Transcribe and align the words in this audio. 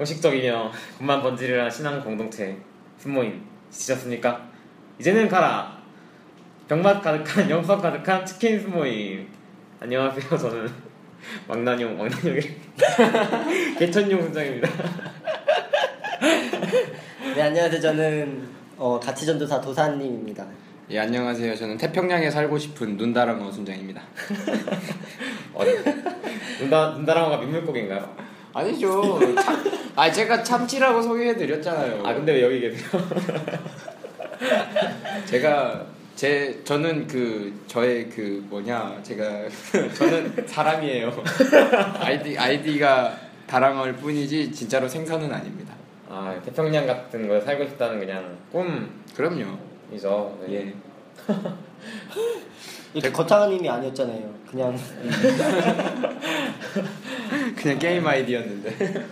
형식적이며 0.00 0.72
군만 0.96 1.22
번지르르한 1.22 1.70
신앙 1.70 2.02
공동체. 2.02 2.56
순모임. 2.96 3.44
지쳤습니까? 3.70 4.48
이제는 4.98 5.28
가라. 5.28 5.78
병맛 6.68 7.02
가득한 7.02 7.50
영석 7.50 7.82
가득한 7.82 8.24
치킨 8.24 8.58
순모임. 8.60 9.28
안녕하세요 9.78 10.38
저는. 10.38 10.72
왕난용 11.46 12.00
왕난용의 12.00 12.40
개천용 13.78 14.22
순장입니다. 14.22 14.68
네 17.36 17.42
안녕하세요. 17.42 17.78
저는 17.78 18.48
어, 18.78 18.98
가치전도사 18.98 19.60
도사님입니다. 19.60 20.46
예 20.88 21.00
안녕하세요. 21.00 21.54
저는 21.54 21.76
태평양에 21.76 22.30
살고 22.30 22.58
싶은 22.58 22.96
눈다랑어 22.96 23.52
순장입니다. 23.52 24.00
어, 25.52 25.62
눈다, 26.58 26.92
눈다랑어가 26.92 27.36
민물고기인가요? 27.36 28.30
아니죠. 28.52 29.34
참, 29.36 29.64
아 29.96 30.10
제가 30.10 30.42
참치라고 30.42 31.02
소개해 31.02 31.36
드렸잖아요. 31.36 32.02
아 32.04 32.14
근데 32.14 32.32
왜 32.32 32.42
여기 32.42 32.60
계세요? 32.60 32.88
제가 35.26 35.86
제 36.16 36.60
저는 36.64 37.06
그 37.06 37.62
저의 37.66 38.08
그 38.10 38.44
뭐냐 38.48 38.98
제가 39.02 39.48
저는 39.96 40.44
사람이에요. 40.46 41.22
아이디 42.00 42.36
아이디가 42.36 43.16
다랑어일 43.46 43.94
뿐이지 43.94 44.52
진짜로 44.52 44.88
생선은 44.88 45.32
아닙니다. 45.32 45.74
아 46.08 46.34
태평양 46.44 46.86
같은 46.86 47.28
거에 47.28 47.40
살고 47.40 47.64
싶다는 47.66 48.00
그냥 48.00 48.36
그럼요. 49.14 49.44
꿈이죠 49.88 50.38
네. 50.46 50.54
예. 50.54 50.74
이렇게 52.94 53.12
거창한 53.12 53.52
의미 53.52 53.68
아니었잖아요 53.68 54.34
그냥 54.50 54.76
그냥 57.56 57.78
게임 57.78 58.06
아이디였는데. 58.06 59.06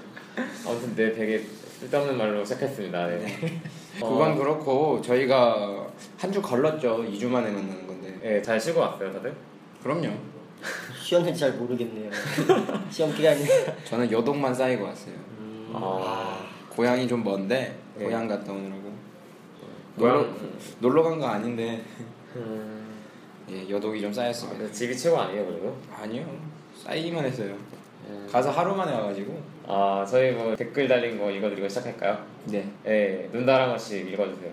아무튼 0.67 0.95
네 0.95 1.13
되게 1.13 1.43
쓸데없는 1.81 2.17
말로 2.17 2.45
시작했습니다 2.45 3.07
네. 3.07 3.61
그건 3.99 4.33
어, 4.33 4.35
그렇고 4.37 5.01
저희가 5.03 5.87
한 6.19 6.33
주 6.33 6.41
걸렀죠. 6.43 7.05
2주 7.05 7.27
만에 7.29 7.51
만나는 7.51 7.87
건데. 7.87 8.19
네, 8.23 8.43
잘 8.43 8.61
쉬고 8.61 8.81
왔어요 8.81 9.13
다들? 9.13 9.35
그럼요. 9.83 10.09
쉬었는지 11.03 11.39
잘 11.41 11.53
모르겠네요 11.53 12.11
시험 12.91 13.13
기간이 13.15 13.45
저는 13.85 14.11
여동만 14.11 14.53
쌓이고 14.55 14.85
왔어요. 14.85 15.15
아 15.73 16.45
고향이 16.71 17.07
좀 17.09 17.23
먼데 17.25 17.77
네. 17.97 18.05
고향 18.05 18.27
갔다 18.29 18.53
오느라고 18.53 18.93
놀러 19.97 20.27
놀러 20.81 21.03
간 21.03 21.19
거 21.19 21.27
아닌데 21.27 21.83
음, 22.37 22.95
예, 23.51 23.69
여독이 23.69 24.01
좀 24.01 24.11
아, 24.11 24.15
쌓였습니다. 24.15 24.59
근데 24.59 24.73
집이 24.73 24.97
최고 24.97 25.19
아니에요 25.19 25.47
그리고? 25.47 25.77
아니요 25.97 26.27
쌓이기만 26.85 27.25
했어요. 27.25 27.57
음. 28.09 28.29
가서 28.31 28.51
하루 28.51 28.75
만에 28.75 28.93
와가지고 28.93 29.41
아 29.67 30.05
저희 30.09 30.33
뭐 30.33 30.55
댓글 30.57 30.89
달린 30.89 31.19
거 31.19 31.31
읽어드리고 31.31 31.69
시작할까요? 31.69 32.19
네 32.47 32.65
네 32.85 33.29
눈다랑어 33.33 33.77
씨 33.77 34.01
읽어주세요 34.01 34.51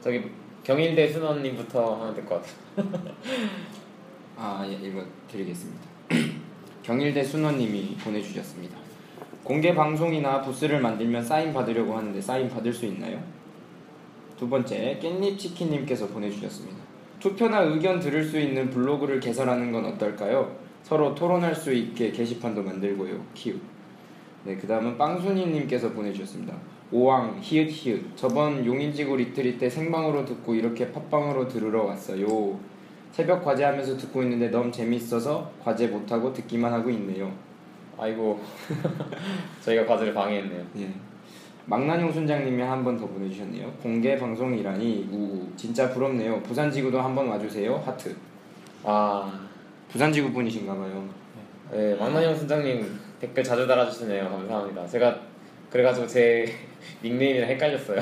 저기 0.00 0.22
경일대 0.62 1.08
순원님부터 1.08 1.94
하면 2.00 2.14
될 2.14 2.24
것 2.26 2.42
같아요 2.76 3.00
아, 4.38 4.62
예, 4.68 4.72
읽어 4.86 5.02
드리겠습니다. 5.30 5.80
경일대 6.82 7.24
순원님이 7.24 7.96
보내주셨습니다. 8.04 8.76
공개 9.42 9.74
방송이나 9.74 10.42
부스를 10.42 10.80
만들면 10.80 11.24
사인 11.24 11.54
받으려고 11.54 11.96
하는데 11.96 12.20
사인 12.20 12.50
받을 12.50 12.70
수 12.72 12.84
있나요? 12.84 13.18
두 14.38 14.46
번째, 14.48 14.98
깻잎 15.02 15.38
치킨님께서 15.38 16.08
보내주셨습니다. 16.08 16.76
투표나 17.18 17.60
의견 17.62 17.98
들을 17.98 18.22
수 18.22 18.38
있는 18.38 18.68
블로그를 18.68 19.20
개설하는 19.20 19.72
건 19.72 19.86
어떨까요? 19.86 20.54
서로 20.86 21.16
토론할 21.16 21.52
수 21.52 21.72
있게 21.72 22.12
게시판도 22.12 22.62
만들고요. 22.62 23.20
키읔. 23.34 23.60
네, 24.44 24.56
그 24.56 24.68
다음은 24.68 24.96
빵순이님께서 24.96 25.90
보내주셨습니다. 25.90 26.54
오왕 26.92 27.38
히읗 27.42 27.68
히읗 27.72 28.16
저번 28.16 28.64
용인지구 28.64 29.16
retreat 29.16 29.58
때 29.58 29.68
생방으로 29.68 30.24
듣고 30.24 30.54
이렇게 30.54 30.92
팟빵으로 30.92 31.48
들으러 31.48 31.82
왔어요. 31.82 32.56
새벽 33.10 33.44
과제하면서 33.44 33.96
듣고 33.96 34.22
있는데 34.22 34.48
너무 34.48 34.70
재밌어서 34.70 35.50
과제 35.64 35.88
못하고 35.88 36.32
듣기만 36.32 36.72
하고 36.72 36.88
있네요. 36.90 37.32
아이고 37.98 38.38
저희가 39.62 39.86
과제를 39.86 40.14
방해했네요 40.14 40.64
예. 40.78 40.90
망나뇽 41.64 42.12
순장님이 42.12 42.62
한 42.62 42.84
번 42.84 42.96
더 42.96 43.08
보내주셨네요. 43.08 43.72
공개 43.82 44.16
방송이라니 44.16 45.08
우우 45.10 45.48
진짜 45.56 45.90
부럽네요. 45.90 46.40
부산지구도 46.44 47.00
한번 47.00 47.26
와주세요. 47.26 47.74
하트. 47.84 48.14
아 48.84 49.40
부산지구 49.92 50.32
분이신가 50.32 50.74
봐요. 50.74 51.08
네, 51.72 51.94
왕난영 51.98 52.36
순장님 52.36 52.98
댓글 53.20 53.42
자주 53.42 53.66
달아주시네요 53.66 54.30
감사합니다 54.30 54.86
제가 54.86 55.18
그래가지고 55.70 56.06
제 56.06 56.46
닉네임이랑 57.02 57.48
헷갈렸어요 57.50 57.98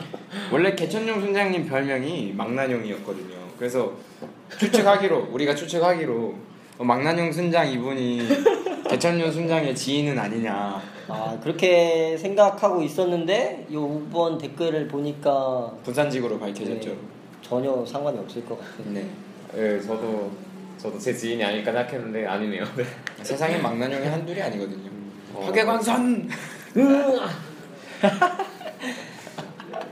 원래 0.52 0.72
개천용 0.76 1.20
순장님 1.20 1.66
별명이 1.66 2.32
망나뇽이었거든요. 2.36 3.36
그래서 3.58 3.92
추측하기로 4.58 5.28
우리가 5.32 5.54
추측하기로 5.54 6.34
어, 6.78 6.84
망나뇽 6.84 7.32
순장 7.32 7.68
이분이 7.72 8.20
개천용 8.88 9.32
순장의 9.32 9.74
지인은 9.74 10.16
아니냐. 10.16 10.80
아 11.08 11.38
그렇게 11.42 12.16
생각하고 12.16 12.82
있었는데 12.82 13.66
요번 13.72 14.38
댓글을 14.38 14.86
보니까 14.86 15.72
부산지구로 15.82 16.38
밝혀졌죠. 16.38 16.90
네, 16.90 16.96
전혀 17.42 17.84
상관이 17.84 18.18
없을 18.18 18.44
것 18.44 18.58
같아요 18.60 18.92
네. 18.92 19.08
네 19.54 19.80
저도 19.80 20.30
저도 20.78 20.98
제 20.98 21.12
지인이 21.14 21.44
아닐까 21.44 21.72
생각했는데 21.72 22.26
아니네요 22.26 22.64
네. 22.76 22.84
세상에 23.22 23.58
망나뇽이 23.58 24.06
한둘이 24.06 24.40
아니거든요. 24.40 24.90
어. 25.34 25.44
화개광선. 25.46 26.28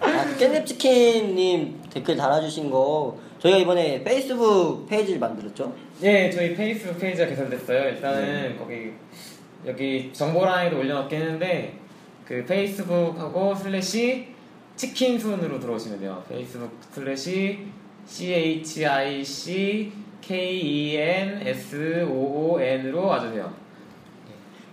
아, 0.00 0.24
깻잎치킨님 0.38 1.90
댓글 1.90 2.16
달아주신 2.16 2.70
거 2.70 3.18
저희가 3.38 3.58
이번에 3.58 4.02
페이스북 4.04 4.86
페이지를 4.88 5.18
만들었죠 5.18 5.74
네, 6.00 6.30
저희 6.30 6.54
페이스북 6.54 6.98
페이지가 6.98 7.26
개설됐어요. 7.28 7.88
일단은 7.88 8.24
네. 8.52 8.56
거기 8.56 8.92
여기 9.66 10.12
정보란에도 10.12 10.78
올려놓긴 10.78 11.18
했는데 11.20 11.78
그 12.26 12.44
페이스북하고 12.44 13.54
slash 13.54 14.28
치킨순으로 14.76 15.58
들어오시면 15.58 16.00
돼요. 16.00 16.22
페이스북 16.28 16.70
slash 16.92 17.66
C 18.06 18.32
H 18.34 18.86
I 18.86 19.24
C 19.24 19.90
K 20.26 20.60
E 20.60 20.96
N 20.96 21.40
S 21.46 22.04
O 22.10 22.54
O 22.54 22.60
N으로 22.60 23.06
와주세요. 23.06 23.48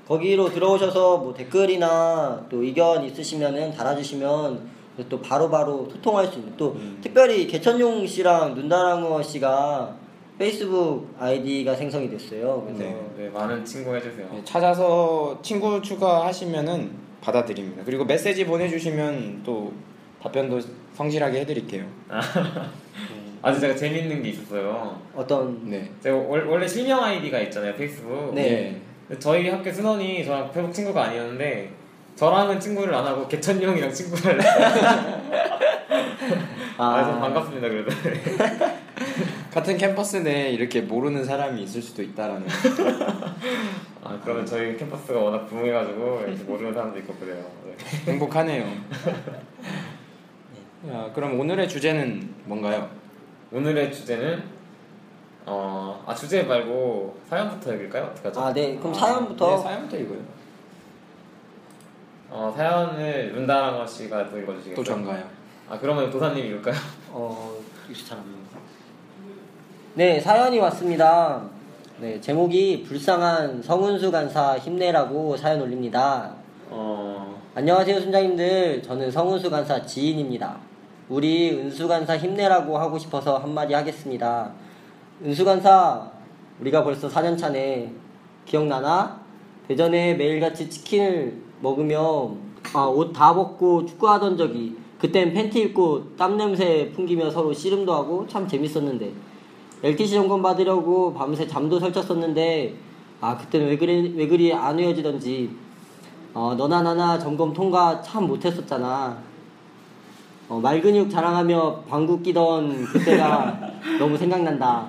거기로 0.08 0.50
들어오셔서 0.50 1.20
뭐 1.20 1.34
댓글이나 1.34 2.46
또 2.50 2.64
의견 2.64 3.04
있으시면은 3.06 3.72
달아주시면 3.72 4.74
또 5.10 5.22
바로 5.22 5.50
바로 5.50 5.88
소통할 5.92 6.28
수 6.28 6.40
있는 6.40 6.58
또 6.58 6.74
음. 6.74 7.00
특별히 7.02 7.46
개천용 7.48 8.06
씨랑 8.06 8.56
눈다랑어 8.56 9.22
씨가 9.22 9.96
페이스북 10.40 11.14
아이디가 11.20 11.76
생성이 11.76 12.10
됐어요. 12.10 12.64
그래서 12.66 12.84
네. 12.84 13.12
네, 13.18 13.30
많은 13.30 13.64
친구 13.64 13.96
해주세요. 13.96 14.28
네, 14.32 14.42
찾아서 14.44 15.40
친구 15.44 15.82
추가하시면은 15.82 16.92
받아드립니다. 17.22 17.84
그리고 17.86 18.04
메시지 18.04 18.44
보내주시면 18.46 19.44
또 19.44 19.72
답변도 20.22 20.60
성실하게 20.96 21.42
해드릴게요. 21.42 21.86
아주 23.46 23.60
제가 23.60 23.76
재밌는 23.76 24.24
게 24.24 24.30
있었어요. 24.30 25.00
어떤 25.14 25.70
네. 25.70 25.92
제가 26.02 26.16
월- 26.16 26.46
원래 26.48 26.66
실명 26.66 27.04
아이디가 27.04 27.40
있잖아요 27.42 27.76
페이스북. 27.76 28.32
네. 28.34 28.80
근데 29.08 29.20
저희 29.20 29.50
학교 29.50 29.70
순원이 29.72 30.24
저랑 30.24 30.50
페북 30.54 30.74
친구가 30.74 31.04
아니었는데 31.04 31.70
저랑은 32.16 32.58
친구를 32.60 32.96
안 32.96 33.06
하고 33.06 33.28
개천이 33.28 33.64
형이랑 33.66 33.92
친구를 33.94 34.42
했어요. 34.42 35.22
아, 36.78 37.04
좀 37.04 37.20
반갑습니다 37.20 37.68
그래도. 37.68 37.92
같은 39.54 39.78
캠퍼스 39.78 40.16
내에 40.18 40.52
이렇게 40.52 40.80
모르는 40.82 41.26
사람이 41.26 41.62
있을 41.64 41.82
수도 41.82 42.02
있다라는. 42.02 42.48
아 44.06 44.20
그러면 44.24 44.46
저희 44.46 44.78
캠퍼스가 44.78 45.20
워낙 45.20 45.46
부흥해가지고 45.48 46.22
모르는 46.48 46.74
사람도 46.74 46.98
있고 47.00 47.14
그래요. 47.16 47.44
네. 47.66 47.76
행복하네요. 48.14 48.64
야, 50.92 51.12
그럼 51.14 51.38
오늘의 51.40 51.68
주제는 51.68 52.34
뭔가요? 52.46 53.03
오늘의 53.54 53.94
주제는 53.94 54.44
어, 55.46 56.04
아 56.08 56.16
주제 56.16 56.42
말고 56.42 57.16
사연부터 57.30 57.76
읽을까요? 57.76 58.06
어떻게 58.06 58.28
하죠? 58.30 58.42
아, 58.42 58.52
네. 58.52 58.76
그럼 58.78 58.92
아, 58.94 58.98
사연부터 58.98 59.56
네, 59.56 59.58
사연부터 59.62 59.98
읽어요. 59.98 60.20
어, 62.32 62.52
사연을 62.58 63.36
윤다랑어 63.36 63.86
씨가 63.86 64.32
또 64.32 64.40
읽어주시겠어요? 64.40 64.76
또 64.76 64.84
전가요. 64.84 65.24
아 65.70 65.78
그러면 65.78 66.10
도사님 66.10 66.44
읽을까요? 66.44 66.76
어, 67.12 67.56
이거 67.92 68.06
잘안 68.06 68.24
보여. 68.24 68.34
네, 69.94 70.20
사연이 70.20 70.58
왔습니다. 70.58 71.44
네, 72.00 72.20
제목이 72.20 72.84
불쌍한 72.88 73.62
성은수 73.62 74.10
간사 74.12 74.58
힘내라고 74.58 75.38
사연 75.38 75.62
올립니다. 75.62 76.34
어, 76.72 77.40
안녕하세요, 77.54 78.00
순장님들. 78.00 78.82
저는 78.82 79.12
성은수 79.12 79.52
간사 79.52 79.86
지인입니다. 79.86 80.58
우리 81.14 81.52
은수 81.52 81.88
간사 81.88 82.18
힘내라고 82.18 82.76
하고 82.76 82.98
싶어서 82.98 83.38
한마디 83.38 83.76
하겠습니다. 83.76 84.52
은수 85.24 85.46
간사, 85.46 86.10
우리가 86.60 86.84
벌써 86.84 87.08
4년 87.08 87.38
차네. 87.38 87.94
기억나나? 88.46 89.22
대전에 89.68 90.16
매일같이 90.16 90.68
치킨을 90.68 91.40
먹으며 91.62 92.32
아, 92.74 92.86
옷 92.86 93.14
다 93.14 93.32
벗고 93.32 93.86
축구하던 93.86 94.38
적이 94.38 94.76
그땐 94.98 95.34
팬티 95.34 95.62
입고 95.62 96.16
땀 96.18 96.36
냄새 96.36 96.92
풍기며 96.96 97.30
서로 97.30 97.54
씨름도 97.54 97.94
하고 97.94 98.26
참 98.28 98.48
재밌었는데 98.48 99.14
LTC 99.84 100.16
점검 100.16 100.42
받으려고 100.42 101.14
밤새 101.14 101.46
잠도 101.46 101.80
설쳤었는데 101.80 102.74
아 103.22 103.38
그때는 103.38 103.68
왜 103.68 103.78
그리 103.78 104.14
왜 104.18 104.28
그리 104.28 104.52
안 104.52 104.80
헤어지던지 104.80 105.52
어, 106.34 106.56
너나 106.58 106.82
나나 106.82 107.20
점검 107.20 107.54
통과 107.54 108.02
참 108.02 108.26
못했었잖아. 108.26 109.33
어, 110.50 110.60
말근육 110.60 111.10
자랑하며 111.10 111.84
방구 111.90 112.22
끼던 112.22 112.86
그때가 112.86 113.60
너무 114.00 114.18
생각난다. 114.18 114.88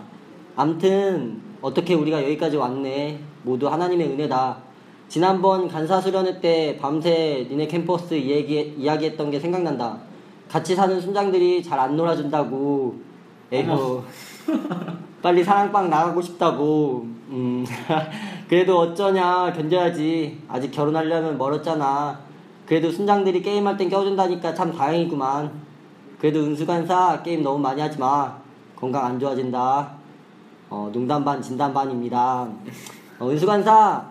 암튼 0.56 1.40
어떻게 1.62 1.94
우리가 1.94 2.22
여기까지 2.24 2.56
왔네. 2.56 3.20
모두 3.42 3.68
하나님의 3.68 4.08
은혜다. 4.08 4.56
지난번 5.08 5.68
간사 5.68 6.00
수련회 6.00 6.40
때 6.40 6.78
밤새 6.80 7.46
니네 7.48 7.66
캠퍼스 7.68 8.14
이야기, 8.14 8.74
이야기했던 8.78 9.30
게 9.30 9.38
생각난다. 9.38 9.98
같이 10.48 10.74
사는 10.74 11.00
순장들이 11.00 11.62
잘 11.62 11.78
안 11.78 11.96
놀아준다고. 11.96 12.96
에휴. 13.52 14.02
빨리 15.22 15.42
사랑방 15.44 15.88
나가고 15.88 16.20
싶다고. 16.20 17.06
음. 17.30 17.64
그래도 18.48 18.78
어쩌냐 18.78 19.52
견뎌야지. 19.52 20.38
아직 20.48 20.70
결혼하려면 20.70 21.38
멀었잖아. 21.38 22.18
그래도 22.66 22.90
순장들이 22.90 23.42
게임할 23.42 23.76
땐 23.76 23.88
껴준다니까 23.88 24.54
참 24.54 24.72
다행이구만. 24.72 25.52
그래도 26.18 26.40
은수간사 26.40 27.22
게임 27.22 27.42
너무 27.42 27.58
많이 27.58 27.80
하지 27.80 27.98
마. 27.98 28.38
건강 28.76 29.04
안 29.04 29.18
좋아진다. 29.18 29.90
어, 30.70 30.90
농담 30.92 31.24
반 31.24 31.42
진담 31.42 31.74
반입니다. 31.74 32.48
어, 33.18 33.28
은수간사 33.28 34.06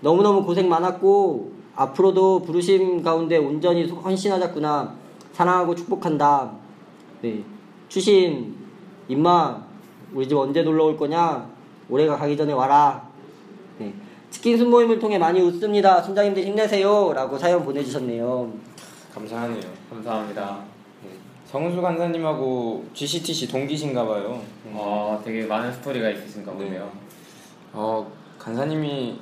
너무너무 0.00 0.44
고생 0.44 0.68
많았고 0.68 1.52
앞으로도 1.76 2.42
부르심 2.42 3.02
가운데 3.02 3.36
온전히 3.36 3.88
헌신하자꾸나 3.88 4.94
사랑하고 5.32 5.74
축복한다. 5.74 6.50
네. 7.22 7.42
추신 7.88 8.56
임마 9.08 9.62
우리 10.12 10.28
집 10.28 10.36
언제 10.36 10.62
놀러 10.62 10.84
올 10.84 10.96
거냐? 10.96 11.48
올해가 11.88 12.16
가기 12.16 12.36
전에 12.36 12.52
와라. 12.52 13.08
네. 13.78 13.94
치킨 14.32 14.56
순모임을 14.56 14.98
통해 14.98 15.18
많이 15.18 15.40
웃습니다. 15.42 16.02
순장님들 16.02 16.42
힘내세요. 16.44 17.12
라고 17.12 17.36
사연 17.38 17.62
보내주셨네요. 17.64 18.50
감사하네요. 19.14 19.60
감사합니다. 19.90 20.58
성은수 21.44 21.82
간사님하고 21.82 22.86
GCTC 22.94 23.48
동기신가 23.48 24.06
봐요. 24.06 24.40
어, 24.72 25.20
되게 25.22 25.44
많은 25.44 25.70
스토리가 25.70 26.08
있으신가 26.08 26.50
네. 26.52 26.58
보네요. 26.64 26.90
어 27.74 28.10
간사님이 28.38 29.18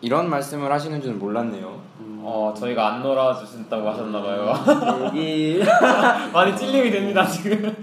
이런 0.00 0.30
말씀을 0.30 0.70
하시는 0.70 1.00
줄은 1.02 1.18
몰랐네요. 1.18 1.80
어, 2.22 2.54
저희가 2.56 2.94
안 2.94 3.02
놀아주신다고 3.02 3.88
하셨나봐요. 3.88 5.04
여기 5.06 5.60
많이 6.32 6.56
찔림이 6.56 6.92
됩니다 6.92 7.26
지금. 7.26 7.74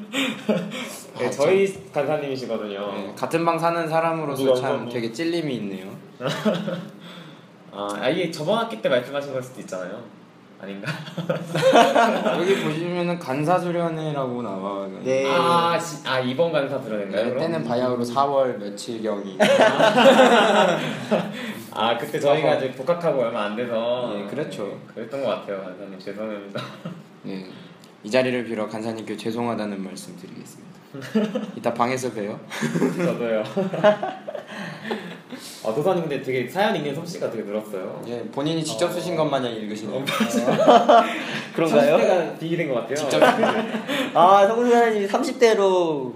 네, 1.21 1.31
저희 1.31 1.91
간사님이시거든요. 1.91 2.94
네, 2.94 3.13
같은 3.15 3.45
방 3.45 3.57
사는 3.59 3.88
사람으로서 3.88 4.44
누가 4.44 4.56
참 4.56 4.75
웃었니? 4.75 4.94
되게 4.94 5.12
찔림이 5.12 5.56
있네요. 5.56 5.88
아, 7.73 7.88
아, 8.01 8.09
이게 8.09 8.29
저번 8.31 8.57
학기 8.57 8.81
때 8.81 8.89
말씀하신 8.89 9.33
걸 9.33 9.41
수도 9.41 9.62
있잖아요. 9.62 10.03
아닌가? 10.62 10.91
여기 12.38 12.62
보시면은 12.63 13.18
간사 13.18 13.57
수련회라고 13.57 14.44
나와. 14.44 14.88
네. 15.03 15.25
아, 15.27 15.79
지, 15.79 16.07
아 16.07 16.19
이번 16.19 16.51
간사 16.51 16.79
들어낸가요? 16.81 17.23
네, 17.23 17.29
그럼? 17.29 17.39
때는 17.39 17.63
바야흐로 17.63 18.03
4월 18.03 18.57
며칠 18.57 19.01
경이. 19.01 19.39
아 21.73 21.97
그때 21.97 22.19
저희가 22.19 22.56
이제 22.56 22.71
복학하고 22.73 23.21
얼마 23.21 23.45
안 23.45 23.56
돼서 23.56 24.13
예, 24.15 24.25
그렇죠. 24.27 24.77
그랬던 24.94 25.23
것 25.23 25.29
같아요 25.29 25.63
간사님 25.63 25.97
죄송합니다. 25.97 26.62
네. 27.23 27.45
이 28.03 28.12
자리를 28.12 28.44
빌어 28.45 28.68
간사님께 28.68 29.15
죄송하다는 29.18 29.81
말씀 29.83 30.15
드리겠습니다. 30.18 30.70
이따 31.55 31.73
방에서 31.73 32.11
봬요. 32.11 32.39
저도요. 32.97 33.43
아 35.63 35.73
도사님 35.73 36.01
근데 36.03 36.21
되게 36.21 36.47
사연 36.49 36.75
읽는 36.75 36.93
솜씨가 36.95 37.29
되게 37.31 37.43
늘었어요. 37.43 38.01
예, 38.07 38.19
본인이 38.31 38.63
직접 38.63 38.91
쓰신 38.91 39.15
것 39.15 39.25
마냥 39.25 39.53
읽으시네요. 39.53 40.03
그런가요? 41.55 41.97
30대가 41.97 42.39
비기된 42.39 42.67
것 42.69 42.75
같아요. 42.75 42.95
직접 42.95 43.21
아, 44.13 44.47
성훈 44.47 44.69
사장님이 44.69 45.07
30대로 45.07 46.13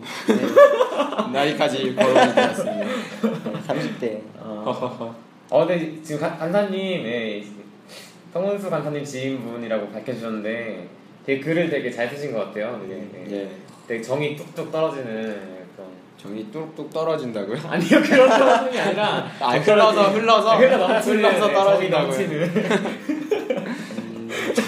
나이까지 1.32 1.96
거론이 1.96 2.34
되었습니다. 2.36 2.86
30대. 3.68 4.22
어, 4.40 5.16
어, 5.52 5.66
근데 5.66 6.02
지금 6.04 6.22
간- 6.22 6.38
간사님, 6.38 7.06
예, 7.06 7.44
성훈수 8.34 8.70
간사님 8.70 9.04
지인분이라고 9.06 9.90
밝혀주셨는데 9.90 10.88
되게 11.26 11.40
글을 11.40 11.70
되게 11.70 11.90
잘 11.92 12.10
쓰신 12.10 12.34
것 12.34 12.40
같아요. 12.46 12.82
되게, 12.88 13.08
예. 13.30 13.50
예. 13.86 13.88
되게 13.88 14.02
정이 14.02 14.36
뚝뚝 14.36 14.72
떨어지는 14.72 15.66
그런. 15.76 15.88
정이 16.18 16.52
뚝뚝 16.52 16.92
떨어진다고요? 16.92 17.58
아니요 17.70 18.02
그런 18.02 18.30
떨어지는 18.30 18.72
게 18.72 18.80
아니라 18.80 19.30
아, 19.40 19.60
정 19.62 19.76
흘러서 19.76 20.10
흘러서 20.12 20.58
흘러 20.58 20.78
넘치는 20.88 21.18
흘러서 21.20 21.48
네, 21.48 21.54
떨어진다고요. 21.54 22.08
넘치는. 22.08 22.96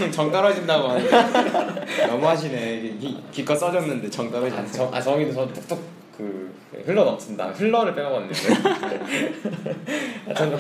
정 0.12 0.32
떨어진다고 0.32 0.88
하는데 0.90 2.08
너무하시네. 2.08 2.82
기, 3.00 3.18
기껏 3.32 3.56
써줬는데 3.56 4.10
정 4.10 4.30
떨어진다. 4.32 4.62
아, 4.62 4.66
정, 4.68 4.94
아 4.94 5.02
정이도 5.02 5.34
저 5.34 5.48
뚝뚝 5.54 5.82
그 6.18 6.56
흘러 6.86 7.04
넘친다. 7.04 7.48
흘러를 7.50 7.96
빼먹었는데. 7.96 8.36
아, 10.30 10.34
참, 10.34 10.58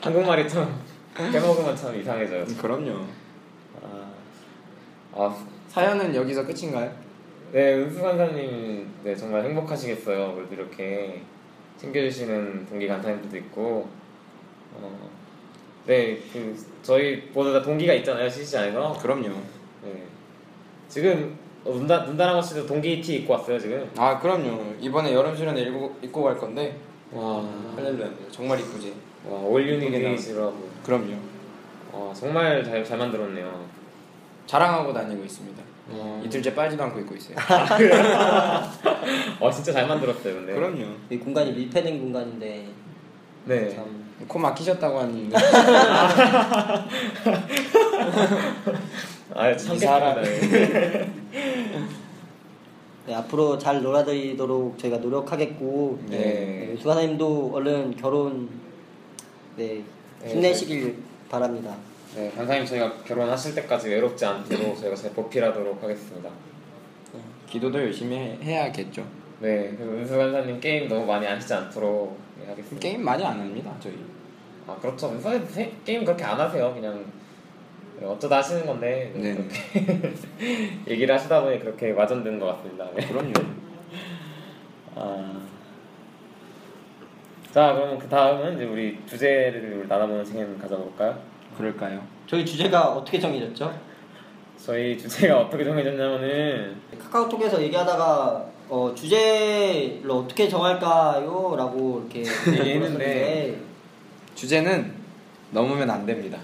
한국말이 0.00 0.48
참 0.48 0.80
빼먹으면 1.16 1.76
참 1.76 1.98
이상해져요. 2.00 2.44
그럼요. 2.60 3.04
아, 3.82 4.10
아 5.12 5.36
사연은 5.68 6.14
여기서 6.14 6.44
끝인가요? 6.46 6.90
네, 7.52 7.74
은수 7.74 8.00
간사님, 8.00 8.88
네, 9.02 9.16
정말 9.16 9.44
행복하시겠어요. 9.44 10.34
그래도 10.34 10.54
이렇게 10.54 11.20
챙겨주시는 11.78 12.66
동기 12.66 12.86
간사님들도 12.86 13.36
있고, 13.38 13.88
어, 14.74 15.10
네, 15.86 16.20
그, 16.32 16.56
저희 16.82 17.28
모두 17.34 17.52
다 17.52 17.60
동기가 17.60 17.92
있잖아요, 17.94 18.28
CC 18.28 18.56
안에서. 18.56 18.92
그럼요. 19.00 19.28
네. 19.82 20.04
지금, 20.88 21.36
어, 21.64 21.70
눈다, 21.72 22.04
눈다랑어 22.04 22.40
씨도 22.40 22.66
동기 22.66 23.00
티 23.00 23.16
입고 23.16 23.32
왔어요, 23.32 23.58
지금. 23.58 23.90
아 23.96 24.18
그럼요. 24.20 24.74
이번에 24.80 25.12
여름 25.12 25.34
수련회 25.34 25.62
입고, 25.62 25.96
입고 26.02 26.22
갈 26.22 26.38
건데 26.38 26.78
와, 27.12 27.44
할렐루야. 27.74 28.08
정말 28.30 28.60
이쁘지. 28.60 28.94
와, 29.28 29.40
올 29.40 29.66
예쁘게 29.68 29.86
유니데이시라고. 29.86 30.68
그럼요. 30.84 31.16
와, 31.92 32.14
정말 32.14 32.62
잘, 32.64 32.84
잘 32.84 32.96
만들었네요. 32.96 33.66
자랑하고 34.46 34.92
다니고 34.92 35.24
있습니다. 35.24 35.69
어, 35.92 36.22
이틀째 36.24 36.54
빨지도 36.54 36.82
않고 36.84 37.00
입고 37.00 37.14
있어요. 37.16 37.36
와, 39.40 39.50
진짜 39.52 39.72
잘 39.72 39.86
만들었어요, 39.88 40.34
근데. 40.34 40.54
그럼요. 40.54 40.84
이 41.10 41.18
공간이 41.18 41.52
밀폐된 41.52 41.98
공간인데 42.00 42.66
네. 43.46 43.70
참 43.74 44.00
코 44.28 44.38
막히셨다고 44.38 44.98
하는데 44.98 45.34
아 49.34 49.56
참겠습니다. 49.56 50.14
네, 53.06 53.14
앞으로 53.14 53.56
잘 53.58 53.82
놀아드리도록 53.82 54.78
저희가 54.78 54.98
노력하겠고 54.98 56.00
네. 56.08 56.18
네, 56.18 56.76
수가사님도 56.78 57.52
얼른 57.54 57.96
결혼 57.96 58.48
네, 59.56 59.82
힘내시길 60.26 60.96
바랍니다. 61.28 61.76
네, 62.16 62.30
강사님 62.34 62.64
저희가 62.66 62.92
결혼하실 63.04 63.54
때까지 63.54 63.88
외롭지 63.88 64.24
않도록 64.26 64.76
저희가 64.78 64.96
잘 64.96 65.12
보필하도록 65.12 65.82
하겠습니다. 65.82 66.28
기도도 67.48 67.80
열심히 67.80 68.16
해- 68.16 68.38
해야겠죠. 68.42 69.04
네, 69.40 69.74
그리고 69.76 69.92
은수 69.94 70.16
강사님 70.16 70.60
게임 70.60 70.88
너무 70.88 71.06
많이 71.06 71.26
하시지 71.26 71.52
않도록 71.54 72.18
네, 72.40 72.46
하겠습니다. 72.48 72.80
게임 72.80 73.04
많이 73.04 73.24
안 73.24 73.38
합니다 73.38 73.74
저희. 73.80 73.94
아 74.66 74.76
그렇죠. 74.80 75.08
은수 75.10 75.22
강사님 75.24 75.48
세- 75.48 75.72
게임 75.84 76.04
그렇게 76.04 76.24
안 76.24 76.38
하세요. 76.38 76.74
그냥 76.74 77.04
어쩌다 78.02 78.38
하시는 78.38 78.64
건데 78.66 79.12
네. 79.14 79.34
그렇게 79.34 80.14
얘기를 80.88 81.14
하시다 81.14 81.42
보니 81.42 81.60
그렇게 81.60 81.92
와전된 81.92 82.38
것 82.40 82.46
같습니다. 82.56 82.88
네. 82.94 83.06
그럼요. 83.06 83.32
아. 84.96 85.40
자 87.52 87.72
그럼 87.74 87.98
그 87.98 88.08
다음은 88.08 88.54
이제 88.56 88.64
우리 88.64 88.98
주제를 89.06 89.86
나눠보는 89.88 90.24
시간 90.24 90.56
가져볼까요? 90.58 91.29
그럴까요? 91.60 92.02
저희 92.26 92.44
주제가 92.44 92.92
어떻게 92.92 93.18
정해졌죠? 93.20 93.72
저희 94.56 94.96
주제가 94.98 95.40
어떻게 95.40 95.64
정해졌냐면은 95.64 96.76
카카오톡에서 96.98 97.62
얘기하다가 97.62 98.46
어, 98.68 98.92
주제를 98.94 100.08
어떻게 100.10 100.48
정할까요? 100.48 101.54
라고 101.56 102.00
이렇게 102.12 102.20
얘기했는데 102.52 103.58
주제는 104.34 104.92
넘으면 105.50 105.90
안 105.90 106.06
됩니다. 106.06 106.38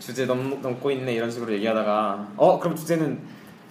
주제 0.00 0.24
넘, 0.26 0.60
넘고 0.62 0.90
있네 0.90 1.14
이런 1.14 1.30
식으로 1.30 1.52
얘기하다가 1.54 2.28
어 2.36 2.58
그럼 2.60 2.76
주제는 2.76 3.18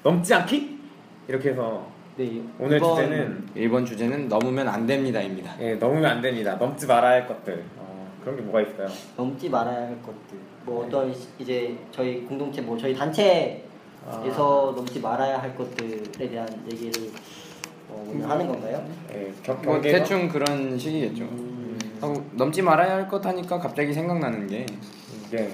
넘지 0.03 0.34
않기? 0.34 0.79
이렇게 1.27 1.50
해서 1.50 1.88
네, 2.17 2.41
오늘 2.60 2.77
이번- 2.77 2.96
주제는 2.96 3.50
1번 3.55 3.86
주제는 3.86 4.27
넘으면 4.29 4.67
안 4.70 4.86
됩니다입니다. 4.88 5.55
예, 5.62 5.75
넘으면 5.75 6.05
안 6.05 6.22
됩니다. 6.22 6.55
넘지 6.55 6.88
말아야 6.88 7.22
할 7.22 7.27
것들. 7.27 7.63
어, 7.77 7.94
그런 8.25 8.38
게 8.38 8.41
뭐가 8.41 8.62
있을까요? 8.62 8.88
넘지 9.15 9.48
말아야 9.50 9.82
할 9.88 10.01
것들. 10.01 10.38
뭐 10.65 10.84
어떤 10.86 11.13
시- 11.13 11.27
이제 11.38 11.77
저희 11.91 12.22
공동체 12.25 12.60
뭐 12.62 12.75
저희 12.75 12.96
단체에서 12.96 13.62
넘지 14.75 15.00
말아야 15.00 15.39
할 15.39 15.55
것들에 15.55 16.27
대한 16.29 16.48
얘기를 16.72 17.12
어, 17.88 18.03
오늘 18.12 18.27
하는 18.27 18.48
건가요? 18.48 18.84
예, 19.13 19.32
겨, 19.44 19.53
뭐 19.53 19.74
경계가? 19.75 20.00
대충 20.00 20.27
그런 20.27 20.75
식이겠죠. 20.77 21.24
음, 21.24 21.77
하고 22.01 22.25
넘지 22.34 22.63
말아야 22.63 22.96
할 22.96 23.08
것 23.08 23.24
하니까 23.24 23.60
갑자기 23.60 23.94
생각나는 23.94 24.48
게 24.48 24.65
예. 25.34 25.51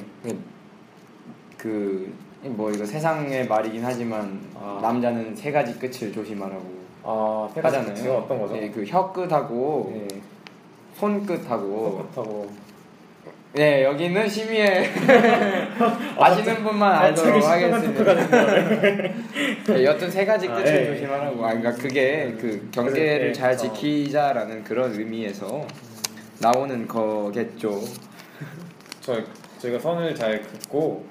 그 1.57 2.09
뭐 2.43 2.71
이거 2.71 2.83
세상의 2.83 3.47
말이긴 3.47 3.85
하지만 3.85 4.41
아. 4.55 4.79
남자는 4.81 5.35
세 5.35 5.51
가지 5.51 5.77
끝을 5.77 6.11
조심하라고 6.11 6.63
아, 7.03 7.47
세 7.53 7.61
가지 7.61 7.75
하잖아요. 7.77 7.95
지금 7.95 8.15
어떤 8.15 8.39
거죠? 8.41 8.57
예, 8.57 8.67
그 8.71 8.83
혀 8.83 9.11
끝하고 9.11 9.93
예. 9.95 10.07
손끝하고 11.01 12.07
헛헛하고 12.13 12.51
네 13.53 13.83
여기는 13.83 14.29
심의에 14.29 14.87
아시는 16.17 16.63
분만 16.63 16.93
알도록 16.93 17.41
갑자기 17.41 17.65
하겠습니다. 17.65 18.13
네, 19.65 19.83
여튼 19.83 20.09
세 20.11 20.23
가지 20.25 20.47
아, 20.47 20.55
끝을 20.55 20.73
예. 20.73 20.85
조심하라고. 20.85 21.43
아, 21.43 21.49
그러니까 21.49 21.73
그게 21.73 22.37
그 22.39 22.69
경계를 22.71 23.29
예, 23.29 23.33
잘 23.33 23.51
어. 23.51 23.57
지키자라는 23.57 24.63
그런 24.63 24.93
의미에서 24.93 25.67
나오는 26.39 26.87
거겠죠. 26.87 27.81
저 29.01 29.21
저희가 29.57 29.79
선을 29.79 30.15
잘 30.15 30.41
긋고 30.43 31.03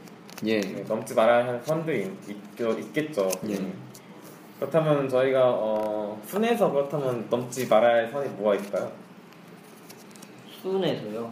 예. 0.46 0.60
네, 0.60 0.84
넘지 0.88 1.14
말아야 1.14 1.46
할 1.46 1.60
선들이 1.62 2.10
있, 2.28 2.30
있 2.60 2.92
겠죠. 2.94 3.28
예. 3.50 3.58
그렇다면 4.60 5.08
저희가 5.08 5.40
어, 5.44 6.22
순에서 6.26 6.70
그렇다면 6.70 7.26
넘지 7.28 7.66
말아야 7.66 8.04
할 8.04 8.10
선이 8.10 8.28
뭐가 8.30 8.54
있을까요? 8.54 9.09
순에서요. 10.62 11.30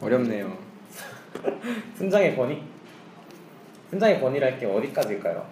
어렵네요. 0.00 0.56
순장의 1.96 2.36
권위? 2.36 2.62
순장의 3.90 4.20
권위랄 4.20 4.58
게 4.58 4.66
어디까지일까요? 4.66 5.44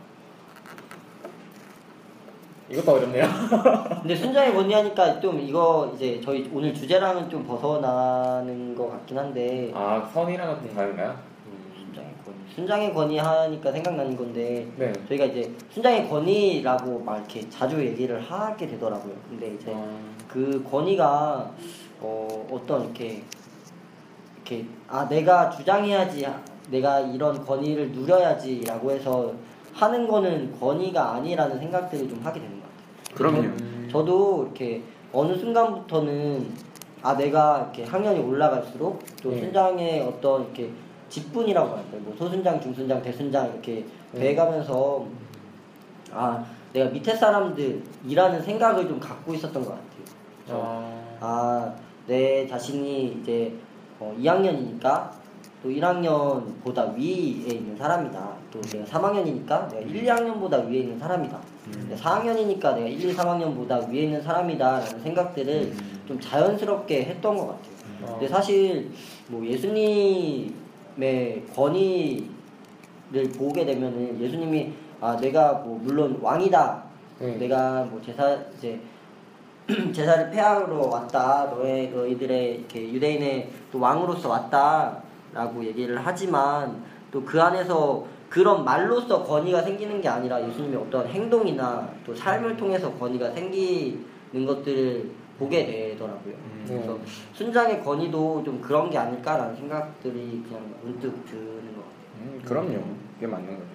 이것도 2.71 2.93
어렵네요. 2.93 3.25
근데 4.03 4.15
순장의 4.15 4.55
권위 4.55 4.75
하니까 4.75 5.21
좀 5.21 5.41
이거 5.41 5.93
이제 5.95 6.21
저희 6.23 6.51
오늘 6.53 6.75
주제랑은 6.75 7.31
좀 7.31 7.47
벗어나는 7.47 8.75
것 8.75 8.91
같긴 8.91 9.19
한데 9.19 9.71
아 9.75 10.09
선이랑은 10.13 10.57
좀 10.57 10.75
다른가요? 10.75 11.17
순장의 11.77 12.11
권위. 12.25 12.37
순장의 12.55 12.95
권위하니까 12.95 13.73
생각나는 13.73 14.17
건데 14.17 14.69
네. 14.77 14.93
저희가 15.09 15.27
이제 15.27 15.51
순장의 15.71 16.09
권위라고 16.09 16.99
막 17.01 17.19
이렇게 17.19 17.49
자주 17.49 17.79
얘기를 17.85 18.21
하게 18.21 18.67
되더라고요. 18.67 19.15
근데 19.31 19.55
이제 19.55 19.73
어, 19.75 19.99
그 20.29 20.65
권위가 20.71 21.51
어, 22.01 22.47
어떤 22.51 22.85
이렇게 22.85 23.23
이렇게 24.37 24.67
아 24.87 25.09
내가 25.09 25.51
주장해야지 25.51 26.27
내가 26.71 27.01
이런 27.01 27.45
권위를 27.45 27.91
누려야지라고 27.93 28.91
해서 28.91 29.33
하는 29.73 30.07
거는 30.07 30.59
권위가 30.59 31.15
아니라는 31.15 31.59
생각들을 31.59 32.09
좀 32.09 32.21
하게 32.23 32.41
되는 32.41 32.61
것 32.61 32.67
같아요. 33.15 33.43
그럼요. 33.43 33.89
저도 33.91 34.45
이렇게 34.45 34.83
어느 35.13 35.35
순간부터는 35.35 36.53
아 37.03 37.17
내가 37.17 37.71
이렇게 37.75 37.85
학년이 37.85 38.21
올라갈수록 38.21 39.03
또 39.23 39.31
네. 39.31 39.41
순장의 39.41 40.03
어떤 40.03 40.45
이렇게 40.45 40.71
직분이라고 41.09 41.69
할까요? 41.69 42.01
뭐 42.01 42.15
소순장, 42.19 42.61
중순장, 42.61 43.01
대순장 43.03 43.47
이렇게 43.51 43.87
네. 44.13 44.21
돼가면서 44.21 45.07
아 46.13 46.45
내가 46.73 46.91
밑에 46.91 47.15
사람들이라는 47.15 48.43
생각을 48.43 48.89
좀 48.89 49.01
갖고 49.01 49.33
있었던 49.35 49.63
것 49.63 49.71
같아요. 49.71 49.89
그래서 50.49 50.63
어, 50.65 51.19
아, 51.21 51.75
내 52.07 52.47
자신이 52.47 53.19
이제 53.21 53.53
어, 54.01 54.17
2학년이니까 54.19 55.11
또 55.63 55.69
1학년보다 55.69 56.95
위에 56.97 57.03
있는 57.03 57.77
사람이다. 57.77 58.33
또 58.51 58.61
내가 58.63 58.85
3학년이니까 58.87 59.69
내가 59.69 59.81
1, 59.81 60.05
2학년보다 60.05 60.67
위에 60.67 60.79
있는 60.79 60.99
사람이다. 60.99 61.39
내가 61.89 62.01
4학년이니까 62.01 62.77
내가 62.77 62.89
1, 62.89 63.05
2, 63.11 63.15
3학년보다 63.15 63.91
위에 63.91 64.05
있는 64.05 64.23
사람이다. 64.23 64.79
라는 64.79 65.01
생각들을 65.03 65.75
좀 66.07 66.19
자연스럽게 66.19 67.05
했던 67.05 67.37
것 67.37 67.49
같아요. 67.49 67.73
어. 68.05 68.13
근데 68.13 68.29
사실 68.29 68.91
뭐 69.27 69.45
예수님의 69.45 70.53
권위를 71.55 72.29
보게 73.37 73.67
되면은 73.67 74.19
예수님이 74.19 74.73
아 75.01 75.17
내가 75.17 75.55
뭐 75.55 75.79
물론 75.83 76.19
왕이다. 76.23 76.85
네. 77.19 77.37
내가 77.37 77.83
뭐 77.85 78.01
제사 78.01 78.39
이제 78.57 78.81
제사를 79.93 80.31
폐하러 80.31 80.77
왔다. 80.89 81.47
너의 81.51 81.91
너희들의 81.91 82.55
이렇게 82.57 82.91
유대인의 82.93 83.51
또 83.71 83.79
왕으로서 83.81 84.29
왔다라고 84.29 85.65
얘기를 85.65 85.99
하지만 86.03 86.83
또 87.11 87.23
그 87.25 87.41
안에서 87.43 88.05
그런 88.29 88.65
말로써 88.65 89.25
권위가 89.25 89.63
생기는 89.63 90.01
게 90.03 90.09
아니라 90.09 90.47
예수님의 90.47 90.79
어떤 90.79 91.07
행동이나 91.07 91.89
또 92.05 92.15
삶을 92.15 92.57
통해서 92.57 92.93
권위가 92.93 93.31
생기는 93.33 94.47
것들을 94.47 95.11
보게 95.39 95.65
되더라고요. 95.67 96.35
그래서 96.67 96.99
순장의 97.33 97.83
권위도 97.83 98.43
좀 98.45 98.61
그런 98.61 98.91
게 98.91 98.99
아닐까라는 98.99 99.57
생각들이 99.57 100.43
그냥 100.47 100.63
문득 100.83 101.25
드는 101.27 101.75
것 101.75 101.83
같아요. 101.85 102.21
음, 102.21 102.43
그럼요. 102.45 102.83
그게 103.15 103.27
맞는 103.27 103.47
거죠. 103.47 103.69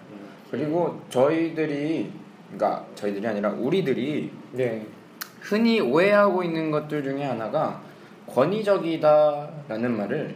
그리고 0.51 0.99
저희들이 1.09 2.11
그러니까 2.53 2.85
저희들이 2.93 3.25
아니라 3.25 3.49
우리들이 3.49 4.31
네. 4.51 4.85
흔히 5.43 5.81
오해하고 5.81 6.41
있는 6.41 6.71
것들 6.71 7.03
중에 7.03 7.25
하나가 7.25 7.81
권위적이다라는 8.27 9.97
말을 9.97 10.35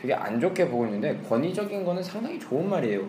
되게 0.00 0.12
안 0.12 0.40
좋게 0.40 0.68
보고 0.68 0.84
있는데 0.86 1.16
권위적인 1.28 1.84
거는 1.84 2.02
상당히 2.02 2.38
좋은 2.40 2.68
말이에요. 2.68 3.08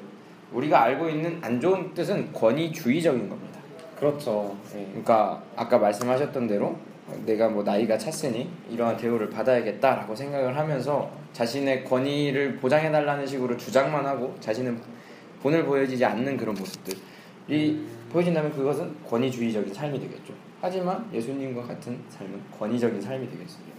우리가 0.54 0.84
알고 0.84 1.10
있는 1.10 1.40
안 1.42 1.60
좋은 1.60 1.94
뜻은 1.96 2.32
권위주의적인 2.32 3.28
겁니다. 3.28 3.60
그렇죠. 3.98 4.56
네. 4.72 4.86
그러니까 4.90 5.42
아까 5.56 5.80
말씀하셨던 5.80 6.48
대로 6.48 6.78
내가 7.26 7.50
뭐 7.50 7.64
나이가 7.64 7.98
찼으니 7.98 8.48
이러한 8.70 8.96
대우를 8.96 9.32
받아야겠다라고 9.32 10.16
생각을 10.16 10.56
하면서 10.56 11.10
자신의 11.34 11.84
권위를 11.86 12.58
보장해 12.58 12.92
달라는 12.92 13.26
식으로 13.26 13.58
주장만 13.58 14.06
하고 14.06 14.36
자신은 14.40 14.80
본을 15.42 15.66
보여지지 15.66 16.06
않는 16.06 16.38
그런 16.38 16.54
모습들이 16.54 17.84
보여진다면 18.12 18.52
그것은 18.54 18.96
권위주의적인 19.10 19.74
삶이 19.74 20.00
되겠죠. 20.00 20.45
하지만 20.70 21.08
예수님과 21.14 21.62
같은 21.62 22.00
삶은 22.10 22.42
권위적인 22.58 23.00
삶이 23.00 23.30
되겠습니다. 23.30 23.78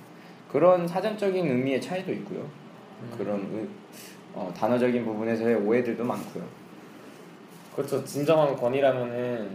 그런 0.52 0.86
사전적인 0.86 1.44
의미의 1.44 1.80
차이도 1.80 2.12
있고요. 2.12 2.46
그런 3.18 3.40
의- 3.52 3.66
어, 4.32 4.52
단어적인 4.56 5.04
부분에서의 5.04 5.56
오해들도 5.56 6.04
많고요. 6.04 6.44
그렇죠. 7.74 8.04
진정한 8.04 8.54
권위라면은 8.54 9.50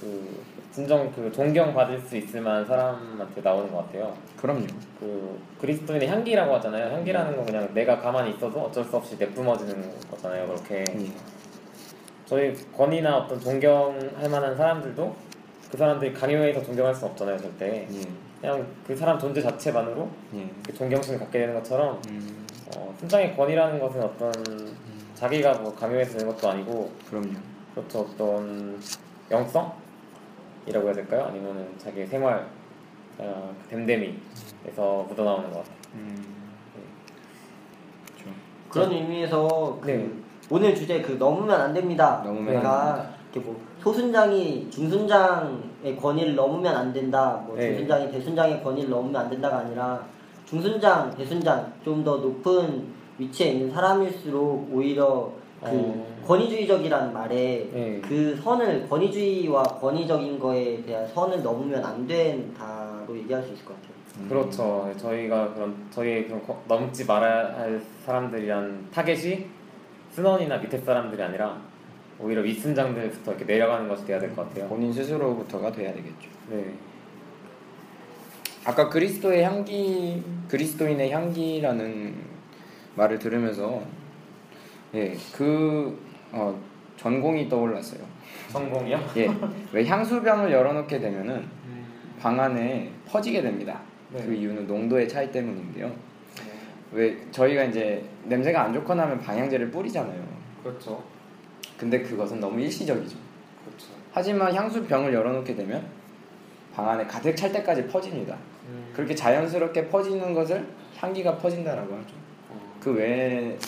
그 0.00 0.42
진정 0.72 1.12
그 1.12 1.30
존경 1.30 1.72
받을 1.72 2.00
수 2.00 2.16
있을 2.16 2.40
만한 2.40 2.66
사람한테 2.66 3.40
나오는 3.40 3.70
것 3.70 3.86
같아요. 3.86 4.12
그럼요. 4.36 4.66
그 4.98 5.38
그리스도인의 5.60 6.08
향기라고 6.08 6.56
하잖아요. 6.56 6.92
향기라는 6.92 7.36
건 7.36 7.46
그냥 7.46 7.72
내가 7.72 8.00
가만히 8.00 8.32
있어도 8.34 8.62
어쩔 8.62 8.82
수 8.84 8.96
없이 8.96 9.16
내뿜어지는 9.16 9.92
거잖아요. 10.10 10.48
그렇게 10.48 10.80
예. 10.80 11.12
저희 12.26 12.52
권위나 12.76 13.18
어떤 13.18 13.38
존경할 13.38 14.28
만한 14.28 14.56
사람들도 14.56 15.14
그 15.74 15.78
사람들이 15.78 16.12
강요해서 16.12 16.62
존경할 16.62 16.94
수 16.94 17.04
없잖아요. 17.04 17.36
절대 17.36 17.88
예. 17.90 18.08
그냥 18.40 18.64
그 18.86 18.94
사람 18.94 19.18
존재 19.18 19.42
자체만으로 19.42 20.08
예. 20.36 20.48
그 20.64 20.72
존경심을 20.72 21.18
갖게 21.18 21.40
되는 21.40 21.52
것처럼 21.52 22.00
음, 22.10 22.46
어, 22.76 22.94
순장의 23.00 23.36
권위라는 23.36 23.80
것은 23.80 24.00
어떤 24.00 24.32
자기가 25.16 25.54
뭐 25.54 25.74
강요해서 25.74 26.16
되는 26.16 26.32
것도 26.32 26.48
아니고 26.48 26.92
그럼요. 27.10 27.32
그렇죠 27.74 28.02
어떤 28.02 28.80
영성이라고 29.32 30.86
해야 30.86 30.92
될까요? 30.92 31.24
아니면은 31.24 31.68
자기의 31.76 32.06
생활 32.06 32.46
어, 33.18 33.52
그 33.64 33.70
댐댐이에서 33.70 35.06
묻어나오는 35.08 35.50
것 35.50 35.58
같아요. 35.58 35.76
음, 35.94 36.24
그렇죠. 38.06 38.30
그런 38.68 38.92
의미에서 38.92 39.80
그 39.82 39.90
네. 39.90 40.08
오늘 40.50 40.72
주제 40.72 41.02
그 41.02 41.14
넘으면 41.14 41.60
안 41.60 41.74
됩니다. 41.74 42.22
넘으면 42.24 42.46
그러니까 42.46 43.10
이렇게 43.32 43.50
뭐 43.50 43.60
소순장이 43.84 44.70
중순장의 44.70 45.96
권위를 46.00 46.34
넘으면 46.34 46.74
안 46.74 46.90
된다. 46.92 47.44
뭐 47.46 47.54
네. 47.54 47.68
중순장이 47.68 48.10
대순장의 48.10 48.62
권위를 48.64 48.88
넘으면 48.88 49.20
안 49.20 49.28
된다가 49.30 49.58
아니라 49.58 50.02
중순장, 50.46 51.14
대순장 51.14 51.72
좀 51.84 52.02
더 52.02 52.16
높은 52.16 52.84
위치에 53.18 53.48
있는 53.52 53.70
사람일수록 53.70 54.68
오히려 54.72 55.30
그 55.60 55.66
어. 55.70 56.06
권위주의적이라는 56.26 57.12
말에 57.12 57.68
네. 57.72 58.00
그 58.02 58.34
선을 58.42 58.88
권위주의와 58.88 59.62
권위적인 59.62 60.38
거에 60.38 60.82
대한 60.82 61.06
선을 61.08 61.42
넘으면 61.42 61.84
안 61.84 62.06
된다로 62.06 63.14
얘기할 63.16 63.42
수 63.42 63.52
있을 63.52 63.64
것 63.66 63.74
같아요. 63.74 64.28
그렇죠. 64.28 64.90
저희가 64.96 65.52
그런 65.54 65.74
저희 65.90 66.24
그런 66.26 66.42
거- 66.46 66.58
넘지 66.68 67.04
말아야 67.04 67.54
할 67.58 67.80
사람들이란 68.06 68.88
타겟이 68.92 69.46
순원이나 70.12 70.56
밑에 70.58 70.78
사람들이 70.78 71.22
아니라 71.22 71.56
오히려 72.24 72.40
윗순장들부터 72.40 73.32
이렇게 73.32 73.44
내려가는 73.44 73.86
것이 73.86 74.06
돼야 74.06 74.18
될 74.18 74.34
것 74.34 74.48
같아요. 74.48 74.66
본인 74.66 74.90
스스로부터가 74.90 75.70
돼야 75.70 75.92
되겠죠. 75.92 76.30
네. 76.48 76.72
아까 78.64 78.88
그리스도의 78.88 79.42
향기, 79.44 80.22
그리스도인의 80.48 81.10
향기라는 81.12 82.14
말을 82.96 83.18
들으면서 83.18 83.82
예, 84.94 85.14
그 85.34 85.98
어, 86.32 86.58
전공이 86.96 87.50
떠올랐어요. 87.50 88.00
성공이요? 88.48 88.98
예, 89.18 89.28
왜 89.72 89.84
향수병을 89.86 90.50
열어놓게 90.50 90.98
되면은 90.98 91.44
방 92.18 92.40
안에 92.40 92.90
퍼지게 93.06 93.42
됩니다. 93.42 93.82
네. 94.14 94.24
그 94.24 94.32
이유는 94.32 94.66
농도의 94.66 95.06
차이 95.06 95.30
때문인데요. 95.30 95.92
왜 96.92 97.18
저희가 97.32 97.64
이제 97.64 98.02
냄새가 98.24 98.62
안 98.62 98.72
좋거나 98.72 99.02
하면 99.02 99.20
방향제를 99.20 99.70
뿌리잖아요. 99.70 100.24
그렇죠. 100.62 101.02
근데 101.84 102.00
그것은 102.00 102.40
너무 102.40 102.58
일시적이죠. 102.62 103.18
그렇죠. 103.62 103.88
하지만 104.10 104.54
향수 104.54 104.82
병을 104.86 105.12
열어놓게 105.12 105.54
되면 105.54 105.84
방 106.74 106.88
안에 106.88 107.04
가득 107.04 107.36
찰 107.36 107.52
때까지 107.52 107.86
퍼집니다. 107.88 108.38
음. 108.68 108.90
그렇게 108.94 109.14
자연스럽게 109.14 109.88
퍼지는 109.88 110.32
것을 110.32 110.66
향기가 110.96 111.36
퍼진다라고 111.36 111.94
하죠. 111.94 112.14
그 112.80 112.92
외에 112.92 113.58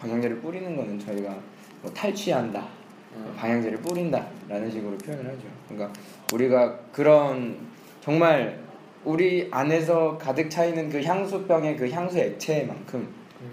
방향제를 0.00 0.40
뿌리는 0.40 0.76
거는 0.76 0.98
저희가 0.98 1.36
뭐 1.80 1.92
탈취한다, 1.92 2.66
음. 3.14 3.34
방향제를 3.36 3.78
뿌린다라는 3.78 4.70
식으로 4.72 4.98
표현을 4.98 5.24
하죠. 5.24 5.42
그러니까 5.68 5.92
우리가 6.32 6.76
그런 6.90 7.56
정말 8.00 8.58
우리 9.04 9.46
안에서 9.52 10.18
가득 10.18 10.50
차 10.50 10.64
있는 10.64 10.90
그 10.90 11.00
향수병의 11.00 11.76
그 11.76 11.88
향수 11.88 12.18
액체만큼 12.18 13.08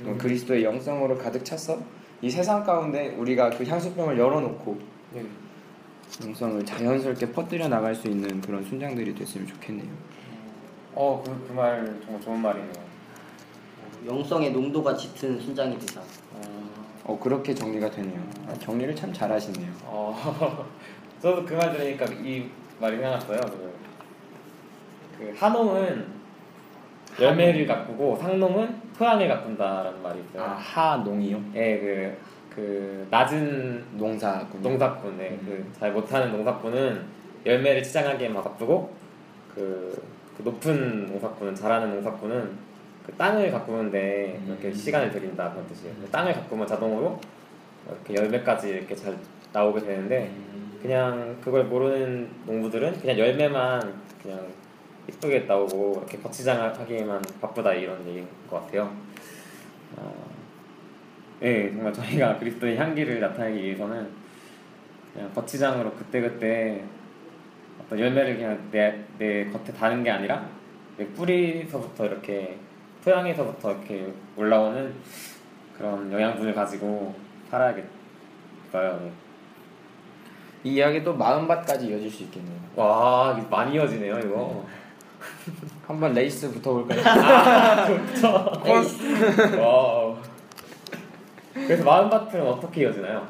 음. 0.06 0.18
그리스도의 0.18 0.64
영성으로 0.64 1.20
가득 1.20 1.46
찼어 1.46 2.01
이 2.22 2.30
세상 2.30 2.64
가운데 2.64 3.10
우리가 3.18 3.50
그 3.50 3.64
향수병을 3.66 4.18
열어놓고 4.18 4.78
네. 5.14 5.26
영성을 6.24 6.64
자연스럽게 6.66 7.32
퍼뜨려 7.32 7.68
나갈 7.68 7.96
수 7.96 8.08
있는 8.08 8.40
그런 8.42 8.64
순장들이 8.64 9.16
됐으면 9.16 9.48
좋겠네요. 9.48 9.88
어, 10.94 11.24
그, 11.26 11.48
그 11.48 11.54
말 11.54 12.00
정말 12.04 12.22
좋은 12.22 12.40
말이네요. 12.40 12.74
영성의 14.06 14.52
농도가 14.52 14.96
짙은 14.96 15.40
순장이 15.40 15.78
되자. 15.80 16.02
어 17.04 17.18
그렇게 17.20 17.54
정리가 17.56 17.90
되네요. 17.90 18.22
아, 18.48 18.54
정리를 18.60 18.96
참 18.96 19.12
잘하시네요. 19.12 19.72
어, 19.86 20.66
저도 21.22 21.44
그 21.46 21.56
말 21.56 21.72
들으니까 21.74 22.06
이 22.06 22.48
말이 22.80 22.98
생각났어요. 22.98 23.40
그, 23.42 23.74
그 25.18 25.34
한홍은 25.36 26.06
열매를 27.20 27.66
가꾸고 27.66 28.18
상농은 28.18 28.76
토양을 29.02 29.28
가꾼다라는 29.28 30.04
말이 30.04 30.20
있어요. 30.20 30.44
아 30.44 30.54
하농이요? 30.54 31.42
예, 31.56 31.80
그, 31.80 32.18
그 32.56 33.08
낮은 33.10 33.84
농사군. 33.98 34.62
농사꾼, 34.62 35.18
네, 35.18 35.40
그잘 35.44 35.92
못하는 35.92 36.32
농사꾼은 36.32 37.04
열매를 37.44 37.82
치장하기에만 37.82 38.44
바쁘고 38.44 38.94
그, 39.56 40.00
그 40.38 40.44
높은 40.44 41.08
농사꾼은 41.08 41.56
잘하는 41.56 41.90
농사꾼은 41.96 42.52
그 43.04 43.12
땅을 43.14 43.50
가꾸는데 43.52 44.40
이렇게 44.46 44.68
음. 44.68 44.74
시간을 44.74 45.10
들인다 45.10 45.50
그런 45.50 45.68
뜻이에요. 45.68 45.96
땅을 46.12 46.34
가꾸면 46.34 46.68
자동으로 46.68 47.20
이렇게 47.88 48.24
열매까지 48.24 48.70
이렇게 48.70 48.96
잘 48.96 49.18
나오게 49.52 49.82
되는데 49.82 50.32
그냥 50.80 51.36
그걸 51.44 51.64
모르는 51.64 52.30
농부들은 52.46 53.00
그냥 53.00 53.18
열매만 53.18 53.82
그냥 54.22 54.46
이쁘게 55.08 55.42
나오고 55.42 55.94
이렇게 55.98 56.18
거치장하기에만 56.20 57.22
바쁘다 57.42 57.74
이런 57.74 58.06
얘기인 58.08 58.28
것 58.50 58.66
같아요. 58.66 58.96
어, 59.98 60.32
네, 61.40 61.72
정말 61.72 61.92
저희가 61.92 62.38
그리스도의 62.40 62.78
향기를 62.78 63.20
나타내기 63.20 63.64
위해서는 63.64 64.10
그냥 65.14 65.34
거치장으로 65.34 65.92
그때그때 65.94 66.84
어떤 67.80 68.00
열매를 68.00 68.38
그냥 68.38 68.70
내, 68.72 69.04
내 69.18 69.46
겉에 69.46 69.66
다는 69.78 70.04
게 70.04 70.12
아니라 70.12 70.48
내 70.98 71.06
뿌리서부터 71.08 72.06
이렇게 72.06 72.58
토양에서부터 73.04 73.72
이렇게 73.72 74.14
올라오는 74.38 74.94
그런 75.78 76.12
영양분을 76.12 76.54
가지고 76.54 77.16
살아야겠어요. 77.50 77.90
네. 78.74 79.12
이 80.64 80.76
이야기 80.76 81.04
또 81.04 81.16
마음밭까지 81.16 81.88
이어질 81.88 82.10
수 82.10 82.24
있겠네요. 82.24 82.60
와, 82.76 83.34
많이 83.50 83.76
이어지네요, 83.76 84.20
이거. 84.20 84.66
한번 85.88 86.14
레이스 86.14 86.52
붙어볼까요? 86.52 87.02
아, 87.06 87.86
좋죠. 87.88 88.62
Wow. 89.60 90.18
그래서 91.54 91.84
마음밭은 91.84 92.42
어떻게 92.48 92.82
이어지나요? 92.82 93.28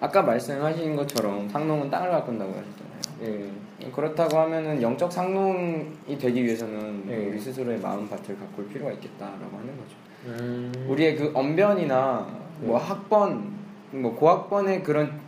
아까 0.00 0.22
말씀하신 0.22 0.96
것처럼 0.96 1.48
상농은 1.48 1.90
땅을 1.90 2.10
가꾼다고 2.10 2.50
하셨잖아요. 2.50 2.90
예. 3.22 3.90
그렇다고 3.90 4.38
하면은 4.38 4.80
영적 4.80 5.12
상농이 5.12 6.18
되기 6.18 6.44
위해서는 6.44 7.06
네. 7.06 7.26
우리 7.26 7.38
스스로의 7.38 7.78
마음밭을 7.80 8.38
가꿀 8.38 8.68
필요가 8.68 8.92
있겠다라고 8.92 9.58
하는 9.58 9.76
거죠. 9.76 9.96
음. 10.26 10.86
우리의 10.88 11.16
그 11.16 11.32
언변이나 11.34 12.26
뭐 12.60 12.78
네. 12.78 12.84
학번, 12.84 13.52
뭐 13.90 14.14
고학번의 14.14 14.82
그런 14.82 15.18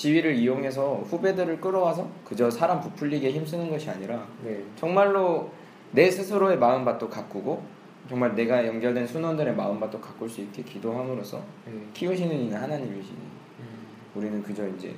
지위를 0.00 0.34
이용해서 0.36 0.94
후배들을 1.10 1.60
끌어와서 1.60 2.08
그저 2.24 2.50
사람 2.50 2.80
부풀리게 2.80 3.32
힘쓰는 3.32 3.68
것이 3.68 3.90
아니라 3.90 4.26
네. 4.42 4.64
정말로 4.74 5.50
내 5.90 6.10
스스로의 6.10 6.58
마음밭도 6.58 7.10
가꾸고 7.10 7.62
정말 8.08 8.34
내가 8.34 8.66
연결된 8.66 9.06
순원들의 9.06 9.54
마음밭도 9.54 10.00
가꿀 10.00 10.30
수 10.30 10.40
있게 10.40 10.62
기도함으로써 10.62 11.42
네. 11.66 11.72
키우시는 11.92 12.34
이는 12.34 12.56
하나님이시니 12.56 13.18
음. 13.18 13.86
우리는 14.14 14.42
그저 14.42 14.66
이제 14.68 14.94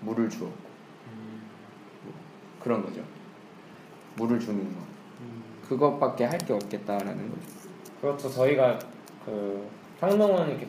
물을 0.00 0.28
주었고 0.28 0.68
뭐 2.02 2.12
그런 2.60 2.82
거죠. 2.82 3.00
물을 4.16 4.40
주는 4.40 4.64
거. 4.64 4.80
그것밖에 5.68 6.24
할 6.24 6.38
게 6.38 6.52
없겠다라는 6.54 7.30
거죠. 7.30 7.42
그렇죠. 8.00 8.28
저희가 8.28 8.80
그 9.24 9.64
상농은 10.00 10.48
이렇게 10.48 10.66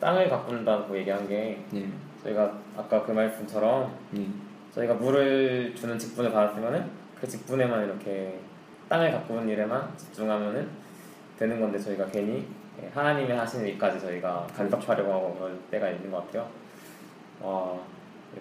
땅을 0.00 0.28
가꾼다고 0.28 0.96
얘기한 0.98 1.28
게 1.28 1.62
예. 1.74 1.88
저희가 2.22 2.52
아까 2.76 3.02
그 3.04 3.12
말씀처럼 3.12 3.94
예. 4.16 4.26
저희가 4.74 4.94
물을 4.94 5.74
주는 5.74 5.98
직분을 5.98 6.32
받았으면은 6.32 6.90
그 7.20 7.28
직분에만 7.28 7.84
이렇게 7.84 8.38
땅을 8.88 9.12
가꾸는 9.12 9.48
일에만 9.48 9.96
집중하면은 9.96 10.68
되는 11.38 11.60
건데 11.60 11.78
저희가 11.78 12.06
괜히 12.06 12.46
예, 12.82 12.88
하나님의 12.94 13.36
하시는 13.36 13.66
일까지 13.66 14.00
저희가 14.00 14.46
간섭하려고 14.56 15.12
하고 15.12 15.34
그럴 15.34 15.58
때가 15.70 15.90
있는 15.90 16.10
것 16.10 16.26
같아요. 16.26 16.48
어, 17.40 17.86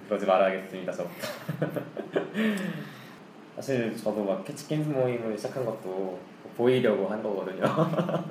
그러지 0.08 0.26
말아야겠습니다, 0.26 0.92
저부터. 0.92 1.28
사실 3.56 3.96
저도 3.98 4.24
막 4.24 4.46
캐치킨스 4.46 4.90
모임을 4.90 5.38
시작한 5.38 5.66
것도 5.66 6.18
보이려고 6.60 7.08
한 7.08 7.24
거거든요. 7.24 7.64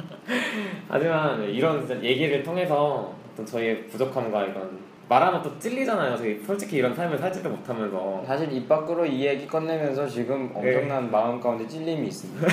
하지만 0.86 1.42
이런 1.44 1.88
얘기를 2.04 2.42
통해서 2.42 3.14
어떤 3.32 3.46
저희의 3.46 3.86
부족함과 3.86 4.44
이런 4.44 4.86
말하면 5.08 5.42
또 5.42 5.58
찔리잖아요. 5.58 6.14
저희 6.18 6.38
솔직히 6.44 6.76
이런 6.76 6.94
삶을 6.94 7.16
살지도 7.16 7.48
못하면서 7.48 8.22
사실 8.26 8.52
입 8.52 8.68
밖으로 8.68 9.06
이 9.06 9.24
얘기 9.24 9.46
꺼내면서 9.46 10.06
지금 10.06 10.52
엄청난 10.54 11.10
마음 11.10 11.40
가운데 11.40 11.66
찔림이 11.66 12.08
있습니다. 12.08 12.46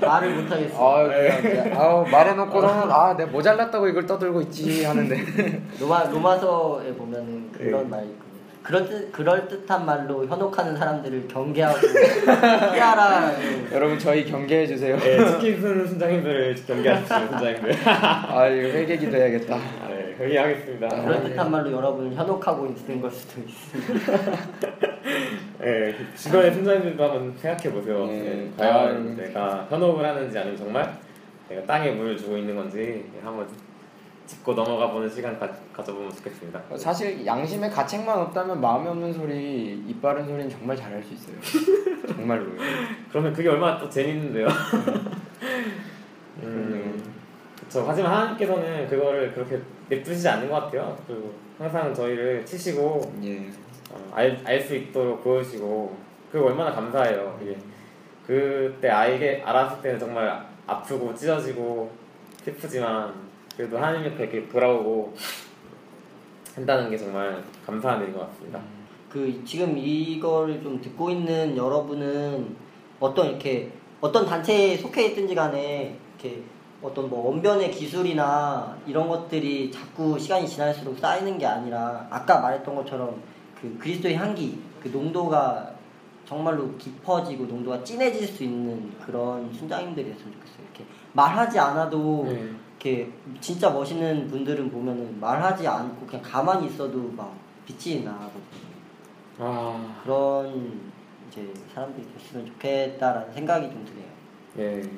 말을 0.02 0.34
못하겠어. 0.34 0.98
아, 0.98 1.08
그냥 1.40 1.80
아우 1.80 2.04
말해놓고서는 2.08 2.90
아, 2.90 3.16
내가 3.16 3.30
모자랐다고 3.30 3.86
이걸 3.86 4.04
떠들고 4.04 4.40
있지 4.42 4.84
하는데 4.84 5.16
로마 5.78 6.02
로마서에 6.10 6.92
보면은 6.94 7.52
그런 7.52 7.84
네. 7.84 7.88
말이 7.88 8.06
있거든요. 8.08 8.19
그럴 8.62 8.86
듯 8.86 9.10
그럴 9.12 9.48
듯한 9.48 9.86
말로 9.86 10.26
현혹하는 10.26 10.76
사람들을 10.76 11.28
경계하고 11.28 11.78
피하라는 12.74 13.72
여러분 13.72 13.98
저희 13.98 14.24
경계해 14.24 14.66
주세요. 14.66 14.98
네, 14.98 15.26
치킨 15.26 15.60
순 15.60 15.86
순장님들을 15.86 16.56
경계하십시오, 16.66 17.18
순장님들. 17.28 17.76
아, 17.88 18.46
이거 18.48 18.68
회계기도 18.68 19.16
해야겠다. 19.16 19.56
네, 19.88 20.14
회의하겠습니다. 20.18 20.88
그럴 20.88 21.22
듯한 21.24 21.50
말로 21.50 21.72
여러분을 21.72 22.14
현혹하고 22.14 22.66
있는 22.66 23.00
걸 23.00 23.10
수도 23.10 23.40
있습니다. 23.40 24.12
네, 25.60 25.94
주변의 26.16 26.52
순장님들도 26.52 27.02
한번 27.02 27.34
생각해 27.38 27.72
보세요. 27.72 28.06
네. 28.06 28.22
네, 28.22 28.50
과연 28.58 29.16
아, 29.18 29.22
내가 29.22 29.66
현혹을 29.70 30.04
하는지 30.04 30.38
아니면 30.38 30.56
정말 30.56 30.98
내가 31.48 31.62
땅에 31.66 31.90
물을 31.92 32.16
주고 32.16 32.36
있는 32.36 32.54
건지 32.54 33.04
한번 33.22 33.46
짚고 34.30 34.54
넘어가 34.54 34.92
보는 34.92 35.10
시간 35.10 35.36
가, 35.40 35.50
가져보면 35.72 36.14
좋겠습니다. 36.14 36.62
사실 36.76 37.26
양심에 37.26 37.68
가책만 37.68 38.16
없다면 38.16 38.60
마음에 38.60 38.88
없는 38.88 39.12
소리, 39.12 39.82
입 39.88 40.00
바른 40.00 40.24
소리는 40.24 40.48
정말 40.48 40.76
잘할 40.76 41.02
수 41.02 41.14
있어요. 41.14 41.36
정말로요. 42.06 42.56
그러면 43.10 43.32
그게 43.32 43.48
얼마나 43.48 43.76
또 43.76 43.90
재밌는데요. 43.90 44.46
음, 46.42 47.02
그쵸. 47.58 47.84
하지만 47.88 48.12
하나님께서는 48.12 48.86
그거를 48.88 49.32
그렇게 49.34 49.60
냅두시지 49.88 50.28
않는 50.28 50.48
것 50.48 50.60
같아요. 50.60 50.96
그리고 51.08 51.34
항상 51.58 51.92
저희를 51.92 52.46
치시고 52.46 53.12
예. 53.24 53.50
어, 53.90 54.12
알수 54.44 54.76
있도록 54.76 55.24
보여주시고 55.24 55.96
그게 56.30 56.44
얼마나 56.44 56.70
감사해요. 56.72 57.36
이게 57.42 57.56
그때 58.24 58.88
아이게 58.88 59.42
알았을 59.44 59.82
때는 59.82 59.98
정말 59.98 60.46
아프고 60.68 61.12
찢어지고 61.12 61.90
슬프지만 62.44 63.29
그래도 63.56 63.78
하나님 63.78 64.06
옆에 64.06 64.24
이렇게 64.24 64.48
돌아오고 64.48 65.14
한다는 66.54 66.90
게 66.90 66.96
정말 66.96 67.42
감사한 67.66 68.02
일인 68.02 68.14
것 68.14 68.28
같습니다. 68.28 68.60
그 69.08 69.42
지금 69.44 69.76
이걸 69.76 70.62
좀 70.62 70.80
듣고 70.80 71.10
있는 71.10 71.56
여러분은 71.56 72.54
어떤 73.00 73.28
이렇게 73.28 73.72
어떤 74.00 74.24
단체에 74.24 74.76
속해 74.76 75.06
있든지 75.06 75.34
간에 75.34 75.98
이렇게 76.18 76.42
어떤 76.82 77.10
뭐 77.10 77.30
언변의 77.30 77.70
기술이나 77.70 78.78
이런 78.86 79.08
것들이 79.08 79.70
자꾸 79.70 80.18
시간이 80.18 80.48
지날수록 80.48 80.98
쌓이는 80.98 81.36
게 81.38 81.46
아니라 81.46 82.06
아까 82.10 82.40
말했던 82.40 82.74
것처럼 82.74 83.20
그 83.60 83.76
그리스도의 83.78 84.16
향기 84.16 84.58
그 84.82 84.88
농도가 84.88 85.74
정말로 86.24 86.76
깊어지고 86.78 87.44
농도가 87.46 87.82
진해질 87.82 88.26
수 88.26 88.44
있는 88.44 88.92
그런 89.04 89.52
순장님들이 89.52 90.12
됐으면 90.12 90.32
좋겠어요. 90.32 90.62
이렇게 90.62 90.84
말하지 91.12 91.58
않아도 91.58 92.24
네. 92.28 92.50
이렇게 92.80 93.12
진짜 93.40 93.70
멋있는 93.70 94.28
분들은 94.28 94.70
보면은 94.70 95.20
말하지 95.20 95.66
않고 95.68 96.06
그냥 96.06 96.22
가만히 96.22 96.66
있어도 96.68 96.98
막 97.14 97.34
빛이 97.66 98.02
나거든요. 98.04 98.40
아, 99.38 100.00
그런 100.02 100.80
이제 101.28 101.52
사람들이 101.74 102.06
됐으면 102.14 102.46
좋겠다라는 102.46 103.32
생각이 103.32 103.70
좀 103.70 103.84
드네요. 103.84 104.10
예, 104.58 104.90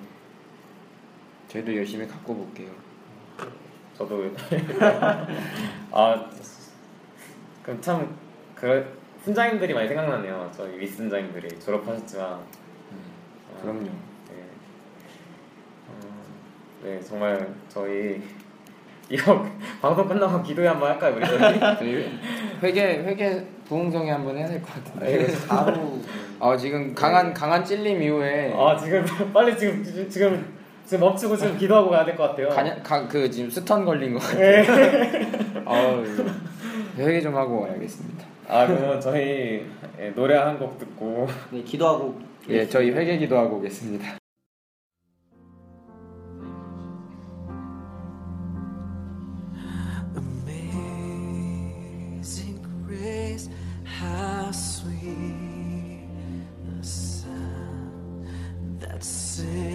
저희도 1.48 1.76
열심히 1.76 2.06
갖고 2.06 2.34
볼게요. 2.34 2.70
저도 3.96 4.24
아, 5.90 6.30
그럼 7.62 7.80
참 7.80 8.22
그 8.62 8.96
훈장님들이 9.24 9.74
많이 9.74 9.88
생각나네요. 9.88 10.48
저희 10.54 10.78
윗순장님들이 10.78 11.58
졸업하셨지만 11.58 12.34
어, 12.34 13.58
그럼요. 13.60 13.90
네. 16.82 16.90
어, 16.90 16.94
네, 16.94 17.00
정말 17.00 17.48
저희 17.68 18.20
이거 19.10 19.44
방송 19.80 20.08
끝나고 20.08 20.42
기도회 20.42 20.68
한번 20.68 20.90
할까요, 20.90 21.14
우리 21.16 21.26
저희? 21.78 22.18
회계 22.62 22.98
회계 23.04 23.44
부흥성에 23.68 24.10
한번 24.10 24.36
해야 24.36 24.46
될 24.46 24.62
것 24.62 24.72
같은데. 24.74 25.26
네. 25.26 25.46
바로 25.48 25.98
아 26.40 26.56
지금 26.56 26.94
강한 26.94 27.34
강한 27.34 27.64
찔림 27.64 28.00
이후에 28.02 28.52
아 28.56 28.76
지금 28.76 29.04
빨리 29.34 29.56
지금 29.58 29.82
지금 29.84 30.44
지금 30.86 31.00
멈추고 31.00 31.36
지금 31.36 31.58
기도하고 31.58 31.90
가야 31.90 32.04
될 32.04 32.16
것 32.16 32.30
같아요. 32.30 32.48
가냐, 32.48 32.76
가, 32.82 33.06
그 33.08 33.30
지금 33.30 33.50
스턴 33.50 33.84
걸린 33.84 34.14
것 34.14 34.20
같아요. 34.20 34.62
네. 34.62 35.62
아우 35.64 36.04
회계 36.96 37.20
좀 37.20 37.34
하고 37.36 37.62
와야겠습니다. 37.62 38.24
아 38.48 38.66
그러면 38.66 39.00
저희 39.00 39.66
예, 40.00 40.10
노래 40.14 40.36
한 40.36 40.58
곡 40.58 40.78
듣고 40.78 41.28
네, 41.50 41.62
기도하고 41.62 42.18
예, 42.48 42.66
저희 42.66 42.90
회계 42.90 43.18
기도하고 43.18 43.56
오겠습니다. 43.56 44.21
say. 59.32 59.71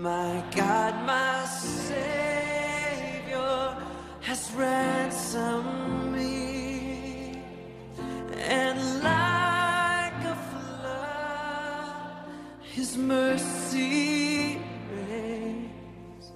My 0.00 0.42
God, 0.56 1.04
my 1.04 1.44
Savior 1.44 2.06
has 4.22 4.50
ransomed 4.56 6.12
me. 6.14 7.42
And 8.34 9.02
like 9.02 10.24
a 10.24 10.36
flood, 10.50 12.24
His 12.62 12.96
mercy 12.96 14.62
reigns, 14.90 16.32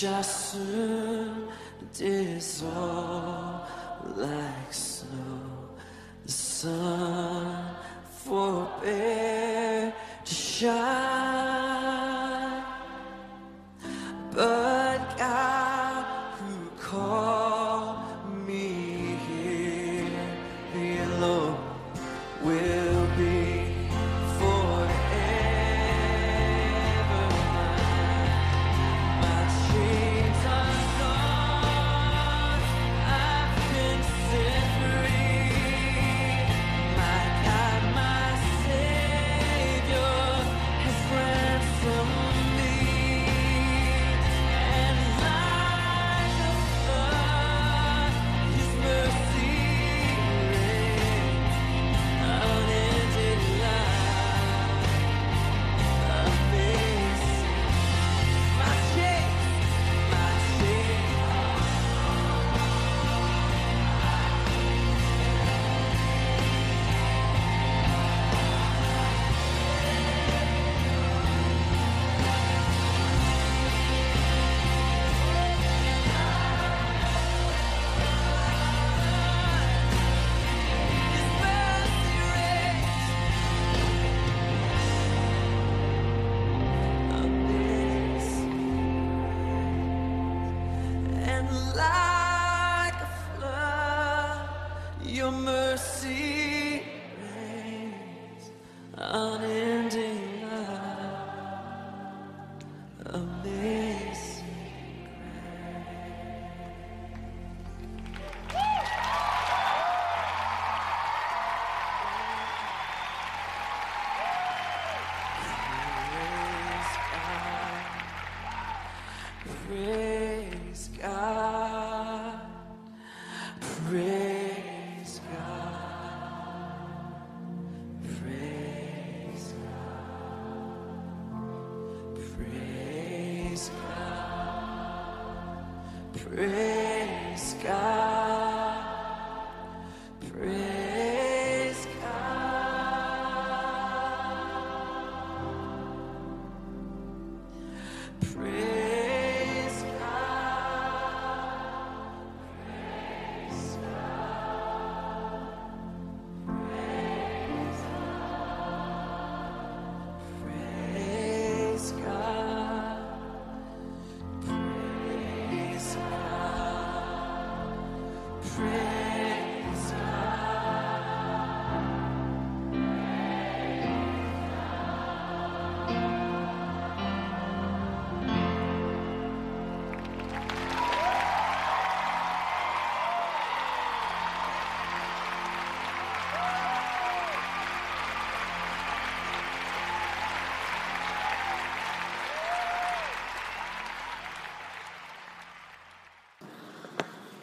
shall 0.00 0.22
soon 0.22 1.48
dissolve 1.92 3.68
like 4.16 4.72
snow. 4.72 5.76
The 6.24 6.32
sun 6.32 6.99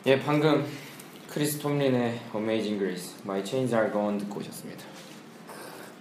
예, 0.08 0.18
방금 0.18 0.66
크리스 1.30 1.60
톰린의 1.60 2.22
Amazing 2.34 2.80
Grace, 2.80 3.18
My 3.26 3.46
Chains 3.46 3.76
Are 3.76 3.92
Gone 3.92 4.18
듣고 4.20 4.40
오셨습니다. 4.40 4.86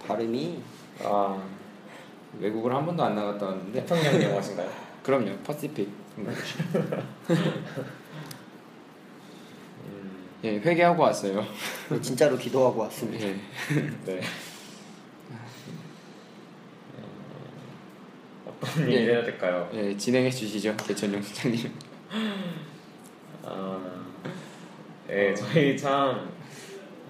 발음이 0.07 0.61
아 1.03 1.43
외국을 2.39 2.73
한 2.73 2.85
번도 2.85 3.03
안 3.03 3.15
나갔다 3.15 3.47
왔는데 3.47 3.81
태평양 3.81 4.23
영어신가요? 4.23 4.71
그럼요, 5.03 5.35
Pacific. 5.39 5.89
음, 6.19 6.33
예, 10.45 10.51
회개하고 10.55 11.03
왔어요. 11.03 11.43
네, 11.89 11.99
진짜로 11.99 12.37
기도하고 12.37 12.79
왔습니다. 12.83 13.27
예. 13.27 13.35
네. 14.05 14.21
어떤 18.47 18.89
얘기 18.89 19.09
해야 19.09 19.21
될까요? 19.21 19.69
예, 19.73 19.97
진행해 19.97 20.29
주시죠, 20.29 20.77
개천용 20.77 21.21
수장님. 21.21 21.73
아, 23.43 23.97
예, 25.17 25.33
저희 25.33 25.75
참 25.75 26.29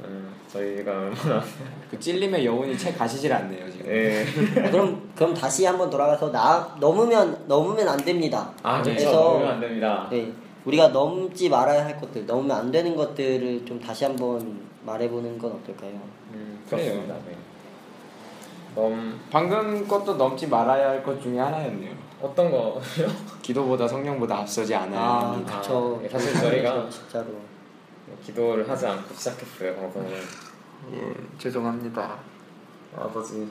음, 0.06 0.34
저희가 0.48 0.92
얼마나 0.92 1.44
그 1.92 2.00
찔림의 2.00 2.46
여운이 2.46 2.78
채 2.78 2.94
가시질 2.94 3.34
않네요 3.34 3.70
지금. 3.70 3.88
예. 3.92 4.26
아, 4.66 4.72
그럼 4.72 5.10
그럼 5.14 5.34
다시 5.34 5.66
한번 5.66 5.90
돌아가서 5.90 6.32
나 6.32 6.74
넘으면 6.80 7.44
넘으면 7.48 7.88
안 7.90 7.98
됩니다. 7.98 8.52
아, 8.64 8.82
그렇죠. 8.82 9.12
넘으면 9.12 9.52
안 9.52 9.60
됩니다. 9.60 10.08
네, 10.10 10.32
우리가 10.64 10.88
넘지 10.90 11.50
말아야 11.50 11.84
할 11.86 12.00
것들, 12.00 12.26
넘으면 12.26 12.56
안 12.56 12.72
되는 12.72 12.96
것들을 12.96 13.66
좀 13.66 13.80
다시 13.80 14.06
한번 14.06 14.62
말해보는 14.86 15.38
건 15.38 15.52
어떨까요? 15.52 15.92
음, 16.34 16.64
그래요. 16.70 16.92
그렇습니다. 16.94 17.16
네. 17.28 17.36
넘 18.76 19.20
방금 19.32 19.86
것도 19.88 20.14
넘지 20.16 20.48
말아야 20.48 20.90
할 20.90 21.04
것 21.04 21.22
중에 21.22 21.40
하나였네요. 21.40 21.92
어떤 22.22 22.50
거요? 22.52 22.80
기도보다 23.42 23.86
성령보다 23.88 24.38
앞서지 24.40 24.74
않아야 24.76 25.00
아, 25.00 25.32
합니다. 25.34 25.60
그쵸. 25.60 26.00
예, 26.04 26.08
사실 26.10 26.34
저희가 26.34 26.90
진짜로. 26.90 27.26
기도를 28.24 28.70
하지 28.70 28.86
않고 28.86 29.14
시작했어요 29.14 29.76
방송을. 29.76 30.12
예, 30.94 31.14
죄송합니다. 31.38 32.18
아버지. 32.96 33.48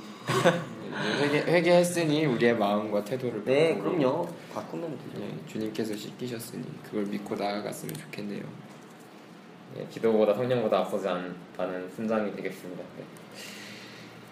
회개, 1.21 1.39
회개했으니 1.41 2.25
우리의 2.27 2.57
마음과 2.57 3.05
태도를 3.05 3.45
네, 3.45 3.75
바꾸고, 3.75 3.97
그럼요. 3.99 4.29
바꾸면 4.55 4.99
되죠. 5.13 5.25
예, 5.25 5.47
주님께서 5.47 5.95
씻기셨으니 5.95 6.65
그걸 6.85 7.05
믿고 7.05 7.35
나아갔으면 7.35 7.95
좋겠네요. 7.95 8.43
예, 9.79 9.87
기도보다 9.91 10.35
성령보다 10.35 10.79
앞서지 10.79 11.07
않다는 11.09 11.91
순장이 11.95 12.35
되겠습니다. 12.35 12.83
네. 12.97 13.05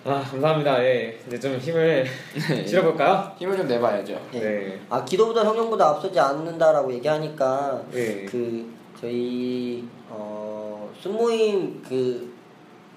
아 0.07 0.21
감사합니다. 0.23 0.83
예, 0.85 1.19
이제 1.27 1.39
좀 1.41 1.57
힘을 1.59 2.07
실어볼까요? 2.67 3.33
힘을 3.39 3.57
좀 3.57 3.67
내봐야죠. 3.69 4.21
네. 4.33 4.41
네. 4.41 4.81
아 4.91 5.05
기도보다 5.05 5.45
성령보다 5.45 5.89
앞서지 5.91 6.19
않는다라고 6.19 6.93
얘기하니까 6.95 7.83
네. 7.91 8.25
그 8.27 8.73
저희 9.01 9.87
어 10.17 10.91
순모임 11.01 11.83
그 11.87 12.33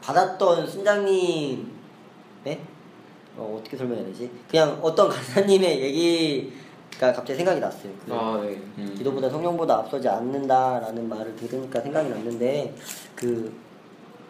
받았던 0.02 0.68
순장님 0.68 1.72
네? 2.44 2.60
어, 3.36 3.58
어떻게 3.60 3.76
설명해야 3.78 4.06
되지? 4.08 4.30
그냥 4.50 4.80
어떤 4.82 5.10
간사님의 5.10 5.82
얘기가 5.82 7.12
갑자기 7.14 7.36
생각이 7.36 7.60
났어요. 7.60 7.92
그 8.06 8.14
아 8.14 8.40
네. 8.44 8.60
음. 8.78 8.94
기도보다 8.98 9.30
성령보다 9.30 9.78
앞서지 9.80 10.08
않는다라는 10.08 11.08
말을 11.10 11.36
들으니까 11.36 11.82
생각이 11.82 12.10
났는데 12.10 12.74
그 13.16 13.52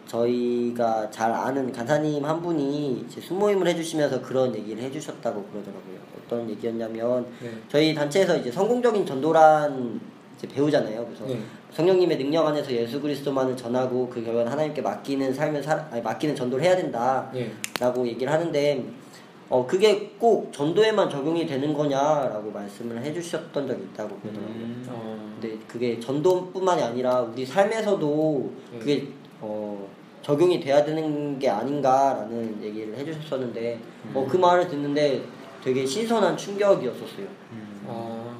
저희가 0.06 1.10
잘 1.10 1.30
아는 1.32 1.70
간사님 1.70 2.24
한 2.24 2.40
분이 2.40 3.04
이제 3.06 3.20
순모임을 3.20 3.66
해주시면서 3.68 4.22
그런 4.22 4.54
얘기를 4.54 4.82
해주셨다고 4.82 5.42
그러더라고요. 5.44 5.98
어떤 6.24 6.48
얘기였냐면 6.50 7.26
네. 7.42 7.50
저희 7.68 7.94
단체에서 7.94 8.36
이제 8.38 8.50
성공적인 8.50 9.04
전도란 9.04 10.00
이제 10.38 10.46
배우잖아요. 10.46 11.04
그래서 11.04 11.26
네. 11.26 11.40
성령님의 11.72 12.16
능력 12.16 12.46
안에서 12.46 12.70
예수 12.72 13.00
그리스도만을 13.00 13.56
전하고 13.56 14.08
그 14.08 14.24
결과는 14.24 14.50
하나님께 14.50 14.80
맡기는 14.80 15.34
삶을 15.34 15.62
살 15.62 15.86
아니 15.90 16.00
맡기는 16.00 16.34
전도를 16.34 16.64
해야 16.64 16.76
된다. 16.76 17.28
예. 17.34 17.50
라고 17.80 18.06
얘기를 18.06 18.32
하는데 18.32 18.84
어 19.50 19.66
그게 19.66 20.12
꼭 20.18 20.52
전도에만 20.52 21.10
적용이 21.10 21.46
되는 21.46 21.74
거냐라고 21.74 22.50
말씀을 22.52 23.02
해주셨던 23.02 23.66
적이 23.66 23.82
있다고 23.82 24.16
그러더라고요. 24.20 24.54
음. 24.54 24.86
어, 24.88 25.36
근데 25.40 25.58
그게 25.66 25.98
전도뿐만이 25.98 26.82
아니라 26.82 27.20
우리 27.22 27.44
삶에서도 27.44 28.52
네. 28.72 28.78
그게 28.78 29.08
어 29.40 29.88
적용이 30.22 30.60
돼야 30.60 30.84
되는 30.84 31.38
게 31.38 31.48
아닌가라는 31.48 32.62
얘기를 32.62 32.96
해주셨었는데 32.96 33.80
어그 34.14 34.36
말을 34.36 34.68
듣는데 34.68 35.22
되게 35.64 35.84
신선한 35.84 36.36
충격이었었어요. 36.36 37.26
아 37.88 38.36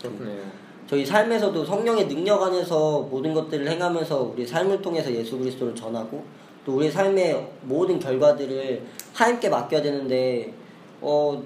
그렇군요. 0.00 0.65
저희 0.86 1.04
삶에서도 1.04 1.64
성령의 1.64 2.06
능력 2.08 2.42
안에서 2.42 3.00
모든 3.10 3.34
것들을 3.34 3.68
행하면서 3.68 4.32
우리 4.34 4.46
삶을 4.46 4.80
통해서 4.80 5.12
예수 5.12 5.36
그리스도를 5.38 5.74
전하고 5.74 6.22
또 6.64 6.76
우리 6.76 6.90
삶의 6.90 7.48
모든 7.62 7.98
결과들을 7.98 8.82
하나님께 9.12 9.48
맡겨야 9.48 9.82
되는데 9.82 10.52
어 11.00 11.42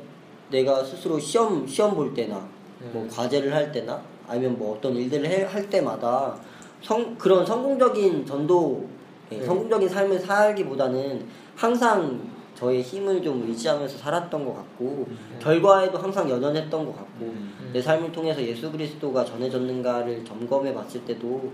내가 0.50 0.84
스스로 0.84 1.18
시험 1.18 1.66
시험 1.66 1.94
볼 1.94 2.12
때나 2.12 2.46
뭐 2.92 3.06
과제를 3.10 3.54
할 3.54 3.70
때나 3.72 4.00
아니면 4.26 4.58
뭐 4.58 4.76
어떤 4.76 4.94
일들을 4.94 5.26
해- 5.26 5.44
할 5.44 5.68
때마다 5.68 6.36
성 6.82 7.14
그런 7.16 7.44
성공적인 7.44 8.24
전도 8.26 8.86
예, 9.32 9.38
네. 9.38 9.44
성공적인 9.44 9.88
삶을 9.88 10.18
살기보다는 10.18 11.24
항상 11.56 12.20
저의 12.60 12.82
힘을 12.82 13.22
좀 13.22 13.42
의지하면서 13.48 13.96
살았던 13.96 14.44
것 14.44 14.54
같고 14.54 15.08
결과에도 15.40 15.96
항상 15.96 16.28
연연했던 16.28 16.84
것 16.84 16.94
같고 16.94 17.24
음. 17.24 17.70
내 17.72 17.80
삶을 17.80 18.12
통해서 18.12 18.42
예수 18.42 18.70
그리스도가 18.70 19.24
전해졌는가를 19.24 20.22
점검해 20.26 20.74
봤을 20.74 21.02
때도 21.06 21.50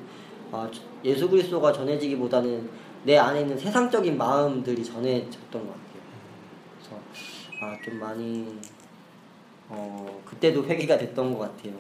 아, 0.51 0.69
저- 0.73 0.81
예수 1.05 1.29
그리스도가 1.29 1.73
전해지기보다는 1.73 2.69
내 3.05 3.17
안에 3.19 3.43
있는 3.43 3.57
세상적인 3.57 4.19
마음들이 4.19 4.85
전해졌던 4.85 5.65
것 5.65 5.69
같아요. 5.69 6.03
그래서 6.77 7.01
아, 7.63 7.77
좀 7.85 8.01
많이 8.01 8.59
어, 9.69 10.23
그때도 10.25 10.65
회개가 10.65 10.99
됐던 10.99 11.33
것 11.33 11.39
같아요. 11.39 11.75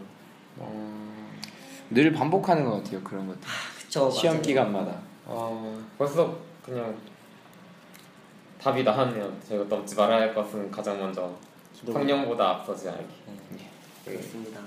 늘 1.90 2.12
반복하는 2.12 2.64
것 2.64 2.82
같아요 2.82 3.00
그런 3.02 3.26
것들. 3.26 3.40
그쵸, 3.78 4.08
시험 4.10 4.36
맞아요. 4.36 4.42
기간마다. 4.42 4.98
어, 5.24 5.80
벌써 5.98 6.36
그냥 6.64 6.94
답이 8.66 8.83
나왔네요. 8.83 9.33
저희가 9.48 9.64
넘지 9.68 9.94
말아야 9.94 10.22
할 10.22 10.35
것은 10.35 10.68
가장 10.72 10.98
먼저 10.98 11.31
기도. 11.72 11.92
성령보다 11.92 12.50
앞서지 12.50 12.88
않기. 12.88 13.14
그렇습니다. 14.05 14.61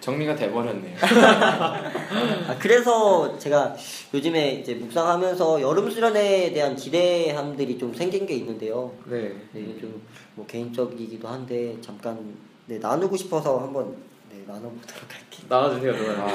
정리가 0.00 0.34
돼버렸네요. 0.34 0.96
아, 1.00 2.56
그래서 2.58 3.38
제가 3.38 3.76
요즘에 4.12 4.54
이제 4.54 4.74
묵상하면서 4.74 5.60
여름 5.62 5.88
수련회에 5.88 6.52
대한 6.52 6.74
기대함들이 6.74 7.78
좀 7.78 7.94
생긴 7.94 8.26
게 8.26 8.34
있는데요. 8.34 8.92
네. 9.04 9.32
네, 9.52 9.76
좀뭐 9.80 10.44
개인적이기도 10.48 11.28
한데 11.28 11.76
잠깐 11.80 12.36
네, 12.66 12.78
나누고 12.78 13.16
싶어서 13.16 13.58
한번 13.58 13.96
네, 14.28 14.42
나눠보도록 14.44 15.02
할게요. 15.14 15.46
나와주세요, 15.48 15.92
누나. 15.92 16.26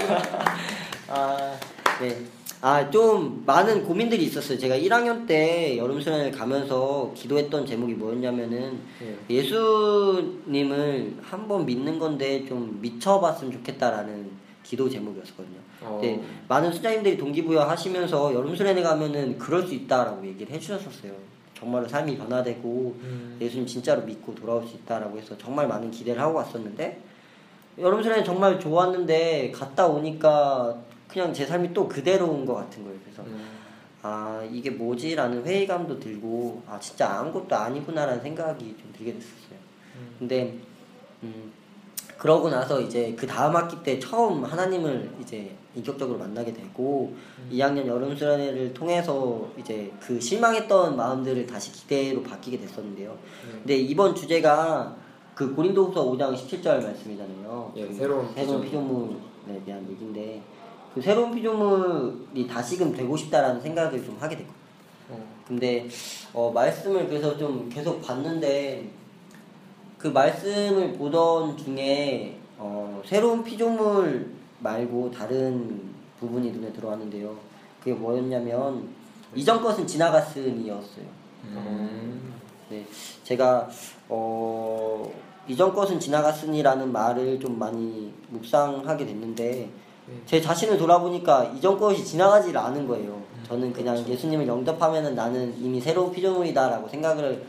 아, 1.09 1.57
네. 1.99 2.17
아, 2.63 2.91
좀 2.91 3.43
많은 3.43 3.83
고민들이 3.83 4.23
있었어요. 4.25 4.57
제가 4.57 4.77
1학년 4.77 5.25
때 5.25 5.77
여름 5.77 5.99
수련회를 5.99 6.31
가면서 6.31 7.11
기도했던 7.15 7.65
제목이 7.65 7.95
뭐였냐면은 7.95 8.79
예. 9.01 9.35
예수님을 9.35 11.17
한번 11.23 11.65
믿는 11.65 11.97
건데 11.97 12.45
좀 12.45 12.77
미쳐봤으면 12.79 13.51
좋겠다라는 13.51 14.29
기도 14.61 14.87
제목이었거든요. 14.87 15.57
어. 15.81 15.99
네, 16.03 16.21
많은 16.47 16.71
수장님들이 16.71 17.17
동기부여 17.17 17.61
하시면서 17.61 18.31
여름 18.35 18.55
수련회 18.55 18.83
가면은 18.83 19.39
그럴 19.39 19.65
수 19.65 19.73
있다라고 19.73 20.23
얘기를 20.27 20.53
해주셨었어요. 20.53 21.13
정말로 21.55 21.87
삶이 21.87 22.15
변화되고 22.17 22.95
음. 23.01 23.37
예수님 23.41 23.65
진짜로 23.65 24.03
믿고 24.03 24.35
돌아올 24.35 24.67
수 24.67 24.75
있다라고 24.75 25.17
해서 25.17 25.35
정말 25.39 25.67
많은 25.67 25.89
기대를 25.89 26.21
하고 26.21 26.35
왔었는데 26.35 27.01
여름 27.79 28.03
수련회 28.03 28.23
정말 28.23 28.59
좋았는데 28.59 29.51
갔다 29.51 29.87
오니까 29.87 30.77
그냥 31.11 31.33
제 31.33 31.45
삶이 31.45 31.73
또 31.73 31.87
그대로인 31.87 32.45
것 32.45 32.55
같은 32.55 32.83
거예요. 32.83 32.97
그래서 33.03 33.23
음. 33.23 33.41
아 34.01 34.47
이게 34.51 34.69
뭐지라는 34.69 35.45
회의감도 35.45 35.99
들고 35.99 36.63
아 36.67 36.79
진짜 36.79 37.19
아무것도 37.19 37.55
아니구나라는 37.55 38.21
생각이 38.21 38.75
좀 38.79 38.93
들게 38.97 39.13
됐었어요. 39.13 39.59
근데 40.17 40.57
음 41.23 41.51
그러고 42.17 42.49
나서 42.49 42.79
이제 42.79 43.15
그 43.17 43.27
다음 43.27 43.55
학기 43.55 43.81
때 43.83 43.99
처음 43.99 44.43
하나님을 44.43 45.11
이제 45.21 45.55
인격적으로 45.75 46.19
만나게 46.19 46.53
되고 46.53 47.13
2학년 47.51 47.87
여름 47.87 48.15
수련회를 48.15 48.73
통해서 48.73 49.49
이제 49.57 49.91
그 49.99 50.19
실망했던 50.19 50.95
마음들을 50.95 51.45
다시 51.47 51.71
기대로 51.71 52.21
바뀌게 52.21 52.59
됐었는데요. 52.59 53.17
근데 53.63 53.75
이번 53.75 54.13
주제가 54.15 54.95
그 55.33 55.55
고린도후서 55.55 56.11
5장 56.11 56.35
17절 56.35 56.83
말씀이잖아요. 56.83 57.73
예, 57.77 57.87
그 57.87 57.93
새로운 57.93 58.31
새로운 58.35 58.61
피조물. 58.61 59.07
피조물에 59.07 59.65
대한 59.65 59.89
얘기인데 59.89 60.41
그 60.93 61.01
새로운 61.01 61.33
피조물이 61.33 62.47
다시금 62.47 62.93
되고 62.93 63.15
싶다라는 63.15 63.61
생각을 63.61 64.03
좀 64.03 64.17
하게 64.19 64.37
됐거든요. 64.37 64.61
어. 65.09 65.25
근데 65.47 65.87
어, 66.33 66.51
말씀을 66.53 67.07
그래서 67.07 67.37
좀 67.37 67.69
계속 67.69 68.01
봤는데 68.01 68.89
그 69.97 70.07
말씀을 70.07 70.93
보던 70.93 71.57
중에 71.57 72.37
어, 72.57 73.01
새로운 73.05 73.43
피조물 73.43 74.31
말고 74.59 75.11
다른 75.11 75.91
부분이 76.19 76.51
눈에 76.51 76.71
들어왔는데요. 76.73 77.35
그게 77.79 77.93
뭐였냐면 77.93 78.89
이전 79.35 79.61
것은 79.61 79.87
지나갔음이었어요. 79.87 81.05
음. 81.45 82.33
네, 82.69 82.85
제가 83.23 83.69
어, 84.09 85.11
이전 85.47 85.73
것은 85.73 85.99
지나갔으니라는 85.99 86.91
말을 86.91 87.39
좀 87.39 87.57
많이 87.57 88.13
묵상하게 88.29 89.05
됐는데 89.05 89.69
제 90.25 90.41
자신을 90.41 90.77
돌아보니까 90.77 91.45
이전 91.55 91.77
것이 91.79 92.03
지나가지를 92.03 92.57
않은 92.57 92.87
거예요. 92.87 93.21
저는 93.47 93.71
그냥 93.73 93.97
예수님을 94.07 94.47
영접하면은 94.47 95.15
나는 95.15 95.53
이미 95.57 95.79
새로운 95.79 96.11
피조물이다라고 96.11 96.87
생각을 96.87 97.43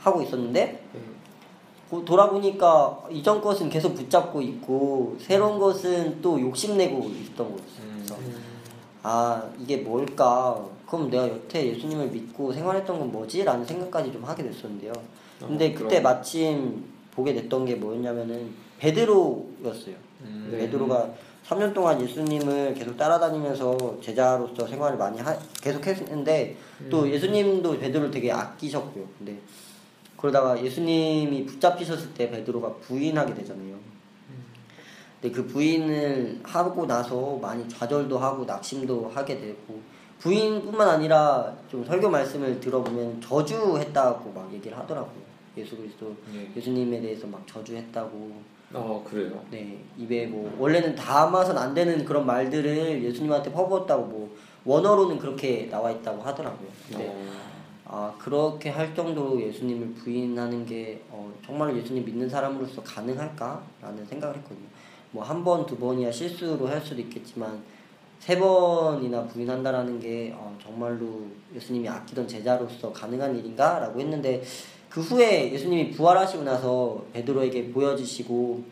하고 0.00 0.22
있었는데 0.22 0.84
고- 1.90 2.04
돌아보니까 2.04 3.04
이전 3.10 3.40
것은 3.40 3.68
계속 3.68 3.94
붙잡고 3.94 4.40
있고 4.42 5.16
새로운 5.20 5.58
것은 5.58 6.20
또 6.22 6.40
욕심내고 6.40 7.08
있던 7.08 7.46
거였어요. 7.48 7.94
그래서 7.96 8.16
아 9.02 9.42
이게 9.60 9.78
뭘까? 9.78 10.64
그럼 10.86 11.10
내가 11.10 11.28
여태 11.28 11.66
예수님을 11.66 12.08
믿고 12.08 12.52
생활했던 12.52 12.98
건 12.98 13.12
뭐지? 13.12 13.44
라는 13.44 13.64
생각까지 13.64 14.12
좀 14.12 14.24
하게 14.24 14.44
됐었는데요. 14.44 14.92
근데 15.40 15.70
어, 15.70 15.74
그때 15.74 16.00
그럼. 16.00 16.02
마침 16.02 16.84
보게 17.10 17.34
됐던 17.34 17.64
게 17.66 17.74
뭐였냐면은 17.76 18.50
베드로였어요. 18.78 19.94
음. 20.22 20.48
베드로가 20.58 21.10
3년 21.46 21.74
동안 21.74 22.00
예수님을 22.00 22.74
계속 22.74 22.96
따라다니면서 22.96 23.98
제자로서 24.02 24.66
생활을 24.66 24.96
많이 24.96 25.20
하, 25.20 25.36
계속 25.60 25.86
했는데 25.86 26.56
또 26.90 27.02
음. 27.02 27.10
예수님도 27.10 27.78
베드로를 27.78 28.10
되게 28.10 28.32
아끼셨고요. 28.32 29.04
근데 29.18 29.38
그러다가 30.16 30.62
예수님이 30.62 31.44
붙잡히셨을 31.44 32.14
때 32.14 32.30
베드로가 32.30 32.74
부인하게 32.76 33.34
되잖아요. 33.34 33.76
근데 35.20 35.34
그 35.34 35.46
부인을 35.46 36.40
하고 36.42 36.86
나서 36.86 37.36
많이 37.36 37.68
좌절도 37.68 38.18
하고 38.18 38.44
낙심도 38.44 39.10
하게 39.14 39.38
되고 39.38 39.80
부인뿐만 40.18 40.88
아니라 40.88 41.54
좀 41.70 41.84
설교 41.84 42.08
말씀을 42.08 42.58
들어보면 42.60 43.20
저주했다고 43.20 44.32
막 44.32 44.52
얘기를 44.54 44.76
하더라고요. 44.78 45.22
예수 45.58 45.76
그리스도 45.76 46.14
네. 46.32 46.50
예수님에 46.56 47.00
대해서 47.00 47.26
막 47.26 47.46
저주했다고 47.46 48.53
어 48.74 49.04
그래요. 49.08 49.40
네, 49.50 49.78
입에 49.96 50.26
뭐 50.26 50.54
원래는 50.58 50.94
담아선 50.94 51.56
안 51.56 51.74
되는 51.74 52.04
그런 52.04 52.26
말들을 52.26 53.02
예수님한테 53.04 53.52
퍼부었다고 53.52 54.02
뭐 54.04 54.36
원어로는 54.64 55.18
그렇게 55.18 55.68
나와 55.70 55.90
있다고 55.90 56.22
하더라고요. 56.22 56.68
근데 56.88 57.08
어, 57.08 57.24
아 57.86 58.14
그렇게 58.18 58.70
할 58.70 58.94
정도로 58.94 59.40
예수님을 59.40 59.94
부인하는 59.94 60.64
게 60.66 61.02
어, 61.10 61.32
정말로 61.44 61.76
예수님 61.76 62.04
믿는 62.04 62.28
사람으로서 62.28 62.82
가능할까라는 62.82 64.04
생각을 64.08 64.36
했거든요. 64.38 64.66
뭐 65.12 65.22
한 65.22 65.44
번 65.44 65.64
두 65.66 65.76
번이야 65.76 66.10
실수로 66.10 66.66
할 66.66 66.80
수도 66.80 67.00
있겠지만 67.02 67.62
세 68.18 68.38
번이나 68.38 69.24
부인한다라는 69.26 70.00
게 70.00 70.32
어, 70.34 70.56
정말로 70.60 71.26
예수님이 71.54 71.88
아끼던 71.88 72.26
제자로서 72.26 72.92
가능한 72.92 73.36
일인가라고 73.38 74.00
했는데 74.00 74.42
그 74.94 75.00
후에 75.00 75.52
예수님이 75.52 75.90
부활하시고 75.90 76.44
나서 76.44 77.04
베드로에게 77.12 77.72
보여주시고 77.72 78.62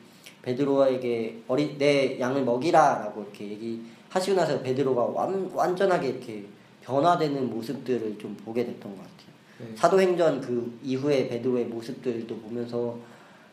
베드로에게 0.43 1.43
어리 1.49 1.77
내 1.77 2.21
양을 2.21 2.45
먹이라라고 2.45 3.23
이렇게 3.23 3.49
얘기하시고 3.51 4.37
나서 4.37 4.61
베드로가 4.61 5.03
완, 5.03 5.51
완전하게 5.53 6.11
이렇게 6.11 6.45
변화되는 6.83 7.51
모습들을 7.51 8.19
좀 8.21 8.37
보게 8.37 8.65
됐던 8.65 8.97
것 8.97 8.99
같아요. 8.99 9.33
네. 9.59 9.77
사도행전 9.77 10.41
그 10.41 10.79
이후에 10.85 11.29
베드로의 11.29 11.65
모습들도 11.65 12.37
보면서 12.37 12.97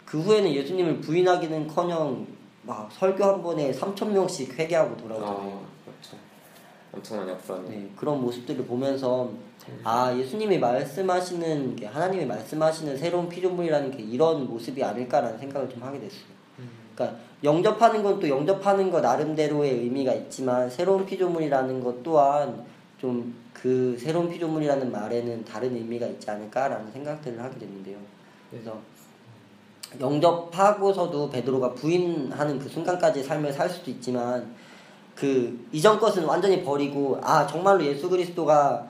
그 0.06 0.20
후에는 0.22 0.54
예수님을 0.54 1.02
부인하기는커녕 1.02 2.28
막 2.62 2.92
설교 2.92 3.24
한 3.24 3.42
번에 3.42 3.72
3천 3.72 4.10
명씩 4.10 4.60
회개하고 4.60 4.96
돌아오잖아요. 4.96 5.40
아 5.40 5.86
그렇죠. 5.86 6.18
엄청난 6.94 7.30
역사네. 7.30 7.70
네, 7.70 7.90
그런 7.96 8.22
모습들을 8.22 8.64
보면서 8.66 9.32
아 9.84 10.16
예수님이 10.16 10.58
말씀하시는 10.60 11.76
게 11.76 11.86
하나님이 11.86 12.26
말씀하시는 12.26 12.98
새로운 12.98 13.30
피조물이라는 13.30 13.92
게 13.92 14.04
이런 14.04 14.48
모습이 14.48 14.84
아닐까라는 14.84 15.38
생각을 15.40 15.70
좀 15.70 15.84
하게 15.84 16.00
됐어요. 16.00 16.40
그러니까 16.96 17.20
영접하는 17.44 18.04
건 18.04 18.20
또 18.20 18.28
영접하는 18.28 18.92
거 18.92 19.00
나름대로의 19.00 19.72
의미가 19.72 20.14
있지만 20.14 20.70
새로운 20.70 21.06
피조물이라는 21.06 21.84
것 21.84 22.04
또한 22.04 22.66
좀 23.00 23.40
그 23.62 23.98
새로운 24.00 24.30
피조물이라는 24.30 24.92
말에는 24.92 25.44
다른 25.44 25.76
의미가 25.76 26.06
있지 26.08 26.32
않을까라는 26.32 26.92
생각들을 26.92 27.42
하게 27.42 27.60
됐는데요. 27.60 27.98
그래서 28.50 28.78
영접하고서도 30.00 31.30
베드로가 31.30 31.74
부인하는 31.74 32.60
그 32.60 32.70
순간까지 32.70 33.24
삶을 33.24 33.52
살 33.52 33.70
수도 33.70 33.92
있지만 33.92 34.56
그 35.16 35.68
이전 35.74 36.00
것은 36.00 36.24
완전히 36.24 36.64
버리고 36.64 37.20
아 37.22 37.46
정말로 37.46 37.84
예수 37.84 38.10
그리스도가 38.10 38.88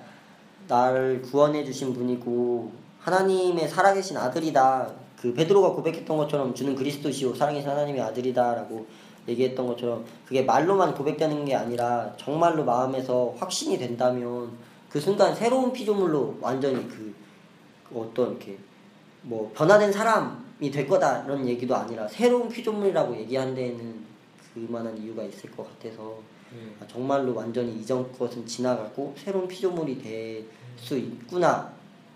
나를 0.70 1.24
구원해 1.24 1.66
주신 1.66 1.94
분이고 1.94 2.72
하나님의 3.00 3.68
살아계신 3.68 4.16
아들이다. 4.16 4.94
그 5.20 5.34
베드로가 5.34 5.72
고백했던 5.72 6.16
것처럼 6.16 6.54
주는 6.54 6.76
그리스도시요 6.76 7.34
살아계신 7.34 7.70
하나님의 7.70 8.02
아들이다라고 8.02 8.86
얘기했던 9.28 9.68
것처럼 9.68 10.06
그게 10.26 10.44
말로만 10.44 10.94
고백되는 10.94 11.44
게 11.44 11.56
아니라 11.56 12.14
정말로 12.18 12.64
마음에서 12.64 13.34
확신이 13.38 13.78
된다면 13.78 14.52
그 14.90 15.00
순간 15.00 15.36
새로운 15.36 15.74
피조물로 15.74 16.38
완전히 16.40 16.88
그 16.88 17.14
어떤 17.94 18.32
이렇게 18.32 18.58
뭐 19.24 19.52
변화된 19.56 19.92
사람이 19.92 20.72
될 20.72 20.88
거다 20.88 21.26
이런 21.26 21.48
얘기도 21.48 21.76
아니라 21.76 22.08
새로운 22.08 22.48
피조물이라고 22.48 23.18
얘기한 23.18 23.54
데에는 23.56 24.06
그만한 24.54 24.98
이유가 24.98 25.24
있을 25.24 25.52
것 25.52 25.68
같아서 25.68 26.20
음. 26.52 26.76
아, 26.80 26.88
정말로 26.88 27.36
완전히 27.36 27.74
이전 27.80 28.12
것은 28.14 28.46
지나가고 28.46 29.14
새로운 29.18 29.48
피조물이 29.48 30.02
될 30.02 30.46
수 30.80 30.98
있구나 30.98 31.72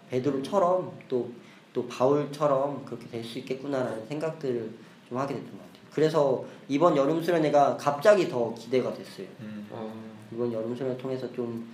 베드로처럼 0.09 0.91
또 1.09 1.43
또 1.73 1.87
바울처럼 1.87 2.85
그렇게 2.85 3.07
될 3.07 3.23
수 3.23 3.39
있겠구나라는 3.39 4.05
생각들을 4.07 4.71
좀 5.09 5.17
하게 5.17 5.33
됐던 5.33 5.51
것 5.51 5.57
같아요. 5.57 5.83
그래서 5.91 6.45
이번 6.67 6.95
여름 6.95 7.21
수련회가 7.21 7.77
갑자기 7.77 8.29
더 8.29 8.53
기대가 8.53 8.93
됐어요. 8.93 9.27
어, 9.71 9.93
이번 10.31 10.53
여름 10.53 10.75
수련을 10.75 10.97
통해서 10.97 11.31
좀 11.33 11.67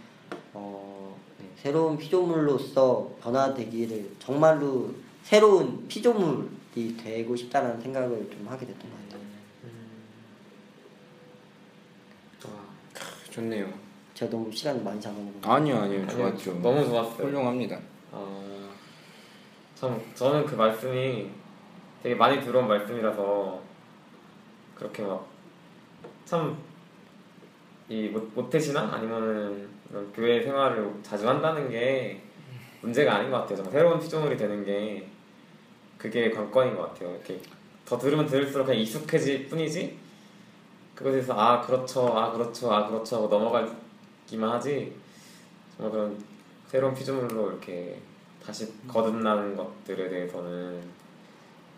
어, 0.54 1.18
네, 1.38 1.50
새로운 1.58 1.98
피조물로서 1.98 3.12
변화되기를 3.22 4.16
정말로 4.20 4.94
새로운 5.24 5.86
피조물이 5.88 6.96
되고 6.98 7.36
싶다라는 7.36 7.82
생각을 7.82 8.30
좀 8.32 8.48
하게 8.48 8.66
됐던 8.66 8.90
것 8.90 8.98
같아요. 8.98 9.20
좋네요. 13.32 13.89
제가 14.20 14.32
너무 14.32 14.52
시간을 14.52 14.84
많이 14.84 15.00
잡아먹은 15.00 15.36
아니요 15.44 15.78
아니요 15.78 16.02
아니요, 16.02 16.08
좋았죠. 16.08 16.54
너무 16.62 16.84
좋았어요. 16.86 17.26
훌륭합니다. 17.28 17.80
어, 18.12 18.70
참 19.76 20.02
저는 20.14 20.46
그 20.46 20.56
말씀이 20.56 21.30
되게 22.04 22.16
많이 22.16 22.42
들어온 22.44 22.68
말씀이라서 22.68 23.62
그렇게 24.76 25.04
막 25.04 25.26
참 26.26 26.56
이 27.92 28.08
모태신앙 28.36 28.94
아니면은 28.94 29.68
교회 30.14 30.44
생활을 30.44 30.94
자주 31.02 31.28
한다는 31.28 31.68
게 31.70 32.22
문제가 32.82 33.16
아닌 33.16 33.32
것 33.32 33.38
같아요. 33.40 33.56
정말 33.56 33.72
새로운 33.74 34.00
피조물이 34.00 34.38
되는 34.38 34.64
게 34.64 35.08
그게 35.98 36.30
관건인 36.30 36.76
것 36.76 36.84
같아요. 36.94 37.10
이렇게 37.16 37.40
더 37.86 37.98
들으면 37.98 38.28
들을수록 38.28 38.68
그냥 38.68 38.80
익숙해질 38.82 39.48
뿐이지 39.48 39.98
그것에 40.94 41.14
대해서 41.14 41.34
아 41.34 41.62
그렇죠, 41.62 42.16
아 42.16 42.32
그렇죠, 42.32 42.72
아 42.72 42.88
그렇죠 42.88 43.16
하고 43.16 43.28
넘어 43.28 43.50
가기만 44.30 44.52
하지 44.52 44.94
정말 45.76 45.92
그런 45.92 46.24
새로운 46.68 46.94
피조물로 46.94 47.52
이렇게 47.52 48.00
다시 48.44 48.72
거듭나는 48.88 49.56
것들에 49.56 50.08
대해서는 50.10 50.82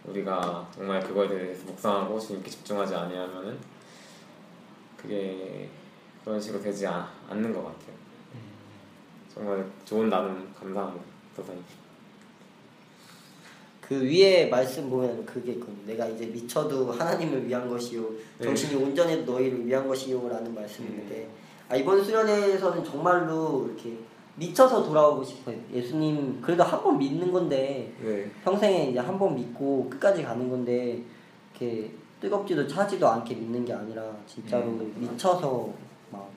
우리가 0.06 0.68
정말 0.74 1.02
그거에 1.02 1.28
대해서 1.28 1.66
묵상하고 1.66 2.20
주님께 2.20 2.50
집중하지 2.50 2.94
아니하면은 2.94 3.58
그게 4.98 5.70
그런 6.24 6.40
식으로 6.40 6.62
되지 6.62 6.86
아- 6.88 7.10
않는 7.30 7.54
것 7.54 7.64
같아요. 7.64 7.96
정말 9.34 9.66
좋은 9.86 10.10
나눔 10.10 10.54
감사합니다, 10.54 11.06
도사님. 11.36 11.64
그 13.82 14.04
위에 14.04 14.48
말씀 14.48 14.90
보면 14.90 15.26
그게 15.26 15.54
있거든요. 15.54 15.86
내가 15.86 16.08
이제 16.08 16.26
미쳐도 16.26 16.92
하나님을 16.92 17.48
위한 17.48 17.68
것이요, 17.70 18.10
네. 18.40 18.46
정신이 18.46 18.76
온전해도 18.84 19.32
너희를 19.34 19.66
위한 19.66 19.88
것이요라는 19.88 20.54
말씀이 20.54 20.88
있는데 20.90 21.30
아, 21.72 21.76
이번 21.78 22.04
수련회에서는 22.04 22.84
정말로 22.84 23.66
이렇게 23.68 23.98
미쳐서 24.36 24.84
돌아오고 24.84 25.24
싶어요. 25.24 25.56
예수님 25.72 26.42
그래도 26.42 26.64
한 26.64 26.82
번 26.84 26.98
믿는 26.98 27.32
건데 27.32 27.94
네. 28.02 28.30
평생에 28.44 28.90
이제 28.90 29.00
한 29.00 29.18
번 29.18 29.36
믿고 29.36 29.90
끝까지 29.90 30.24
가는 30.24 30.50
건데 30.50 31.02
이렇게 31.52 31.92
뜨겁지도 32.20 32.68
차지도 32.68 33.08
않게 33.08 33.36
믿는 33.36 33.64
게 33.66 33.74
아니라 33.74 34.14
진짜로 34.28 34.66
음. 34.66 34.94
미쳐서 34.98 35.74
막 36.12 36.30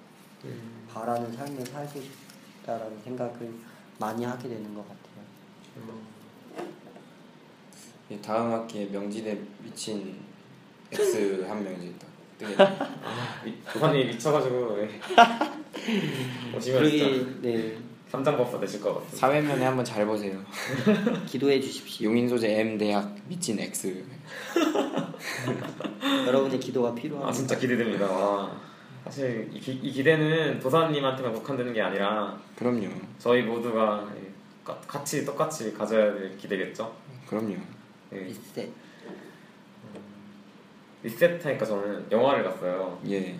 바라는 0.93 1.33
삶을 1.33 1.67
살고 1.67 2.01
싶다라는 2.01 3.01
생각을 3.03 3.53
많이 3.99 4.25
하게 4.25 4.49
되는 4.49 4.75
것 4.75 4.83
같아요. 4.83 5.95
예, 8.11 8.21
다음 8.21 8.53
학기에 8.53 8.87
명지대 8.87 9.41
미친 9.63 10.21
X 10.93 11.45
한 11.49 11.65
명이 11.65 11.95
딱 11.99 12.07
뜨겠네요. 12.39 12.77
도사님이 13.73 14.05
미쳐가지고 14.13 14.77
네. 14.77 15.01
오시면 16.57 16.79
그러기 16.81 16.99
진짜 16.99 17.31
네 17.43 17.77
삼장법사 18.09 18.61
되실 18.61 18.81
것 18.81 18.95
같아요. 18.95 19.11
사회면에 19.17 19.65
한번 19.65 19.85
잘 19.85 20.07
보세요. 20.07 20.39
기도해 21.27 21.61
주십시오. 21.61 22.09
용인 22.11 22.29
소재 22.29 22.61
M 22.61 22.79
대학 22.79 23.15
미친 23.29 23.59
X. 23.59 24.05
여러분의 26.27 26.61
기도가 26.61 26.95
필요합니다. 26.95 27.29
아 27.29 27.33
진짜 27.33 27.59
기대됩니다. 27.59 28.07
와. 28.11 28.51
사실 29.05 29.51
이, 29.53 29.61
기, 29.61 29.73
이 29.73 29.91
기대는 29.93 30.61
도사님한테만 30.61 31.33
국한되는 31.35 31.73
게 31.75 31.83
아니라 31.83 32.39
그럼요. 32.57 32.89
저희 33.19 33.43
모두가 33.43 34.09
예, 34.17 34.31
가- 34.65 34.79
같이 34.87 35.25
똑같이 35.27 35.75
가져야 35.75 36.15
될 36.15 36.37
기대겠죠. 36.39 36.91
그럼요. 37.27 37.57
예. 38.15 38.17
리셋. 38.19 38.71
리셋 41.05 41.45
하니까 41.45 41.67
저는 41.67 42.07
영화를 42.11 42.43
갔어요. 42.43 42.99
예. 43.07 43.37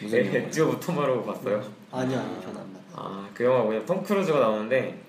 무슨 0.00 0.18
예, 0.18 0.26
영화요? 0.26 0.50
듀오 0.50 0.70
부토마로 0.72 1.24
봤어요. 1.24 1.56
아니요, 1.90 2.18
아니요, 2.18 2.40
저는 2.42 2.60
안 2.60 2.72
봤어요. 2.74 2.92
아, 2.94 3.30
그 3.32 3.44
영화 3.44 3.62
뭐냐, 3.62 3.86
톰 3.86 4.02
크루즈가 4.02 4.40
나오는데, 4.40 5.00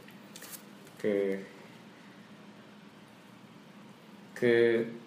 그, 0.97 1.45
그, 4.33 4.97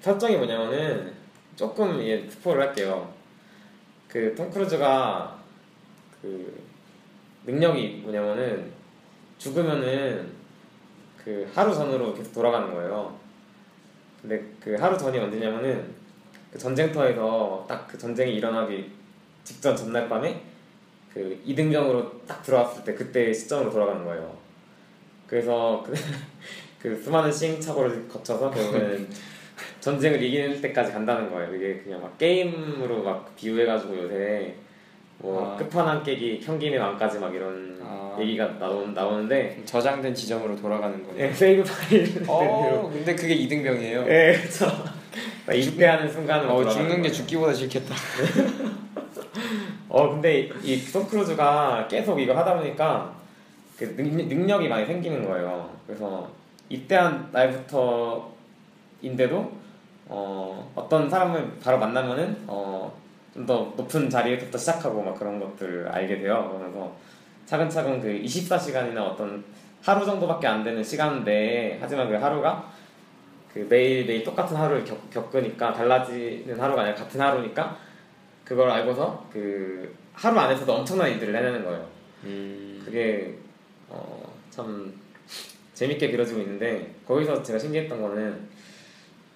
설정이 0.00 0.36
뭐냐면은, 0.36 1.12
조금, 1.56 2.00
예, 2.04 2.28
스포를 2.30 2.68
할게요. 2.68 3.12
그, 4.06 4.32
톰 4.36 4.48
크루즈가, 4.52 5.36
그, 6.22 6.62
능력이 7.44 8.02
뭐냐면은, 8.04 8.70
죽으면은, 9.38 10.32
그, 11.24 11.50
하루 11.52 11.74
전으로 11.74 12.14
계속 12.14 12.32
돌아가는 12.32 12.72
거예요. 12.72 13.18
근데 14.22 14.44
그 14.60 14.76
하루 14.76 14.96
전이 14.96 15.18
언제냐면은, 15.18 16.03
그 16.54 16.58
전쟁터에서 16.58 17.66
딱 17.68 17.88
그 17.88 17.98
전쟁이 17.98 18.36
일어나기 18.36 18.88
직전 19.42 19.76
전날 19.76 20.08
밤에, 20.08 20.40
그 21.12 21.40
이등병으로 21.44 22.20
딱 22.28 22.42
들어왔을 22.44 22.84
때 22.84 22.94
그때 22.94 23.32
시점으로 23.32 23.70
돌아가는 23.72 24.04
거예요. 24.04 24.36
그래서 25.26 25.82
그, 25.84 25.92
그 26.80 27.02
수많은 27.02 27.32
시행착오를 27.32 28.08
거쳐서 28.08 28.50
결국에는 28.50 29.08
전쟁을 29.80 30.22
이기는 30.22 30.60
때까지 30.60 30.92
간다는 30.92 31.28
거예요. 31.28 31.52
이게 31.56 31.80
그냥 31.82 32.00
막 32.00 32.16
게임으로 32.18 33.02
막 33.02 33.34
비유해가지고 33.34 34.04
요새 34.04 34.54
뭐 35.18 35.54
아. 35.54 35.56
끝판왕 35.56 36.04
깨기, 36.04 36.40
형김의 36.40 36.78
왕까지 36.78 37.18
막 37.18 37.34
이런 37.34 37.80
아. 37.82 38.16
얘기가 38.20 38.58
나오, 38.60 38.86
나오는데 38.86 39.60
저장된 39.64 40.14
지점으로 40.14 40.54
돌아가는 40.54 41.02
거예요. 41.04 41.26
예, 41.26 41.32
세이브 41.32 41.64
파일 41.64 42.24
어, 42.28 42.88
근데 42.94 43.14
그게 43.16 43.34
이등병이에요. 43.34 44.04
예, 44.08 44.38
그렇죠. 44.38 44.93
입대 45.52 45.86
하는 45.86 46.10
순간으로 46.10 46.54
어, 46.54 46.62
돌아가는 46.62 46.88
죽는 46.88 47.02
게. 47.02 47.12
죽기보다 47.12 47.52
싫겠다. 47.52 47.94
어 49.88 50.10
근데 50.10 50.50
이 50.62 50.92
톰 50.92 51.06
크루즈가 51.06 51.86
계속 51.88 52.18
이거 52.20 52.36
하다 52.36 52.56
보니까 52.56 53.14
그 53.76 53.84
능, 53.96 54.16
능력이 54.28 54.68
많이 54.68 54.86
생기는 54.86 55.24
거예요. 55.28 55.68
그래서 55.86 56.28
입대한 56.68 57.28
날부터인데도 57.32 59.52
어, 60.06 60.70
어떤 60.74 61.08
사람을 61.10 61.52
바로 61.62 61.78
만나면은 61.78 62.36
어, 62.46 62.92
좀 63.34 63.46
더 63.46 63.72
높은 63.76 64.08
자리에부터 64.08 64.56
시작하고 64.56 65.02
막 65.02 65.18
그런 65.18 65.40
것들을 65.40 65.88
알게 65.88 66.20
돼요. 66.20 66.48
그러면서 66.52 66.92
차근차근 67.46 68.00
그 68.00 68.06
24시간이나 68.22 68.98
어떤 68.98 69.42
하루 69.82 70.06
정도밖에 70.06 70.46
안 70.46 70.62
되는 70.62 70.82
시간 70.84 71.24
내에 71.24 71.78
하지만 71.80 72.08
그 72.08 72.14
하루가 72.14 72.70
그 73.54 73.64
매일 73.68 74.04
매일 74.04 74.24
똑같은 74.24 74.56
하루를 74.56 74.84
겪, 74.84 75.08
겪으니까 75.10 75.72
달라지는 75.72 76.58
하루가 76.58 76.82
아니라 76.82 76.96
같은 76.96 77.20
하루니까 77.20 77.78
그걸 78.44 78.68
알고서 78.68 79.28
그 79.32 79.94
하루 80.12 80.36
안에서도 80.38 80.70
엄청난 80.72 81.08
일들을 81.12 81.34
해내는 81.34 81.64
거예요. 81.64 81.88
음, 82.24 82.82
그게 82.84 83.36
어, 83.88 84.34
참 84.50 84.92
재밌게 85.74 86.10
그려지고 86.10 86.40
있는데 86.40 86.94
거기서 87.06 87.42
제가 87.44 87.58
신기했던 87.58 88.02
거는 88.02 88.48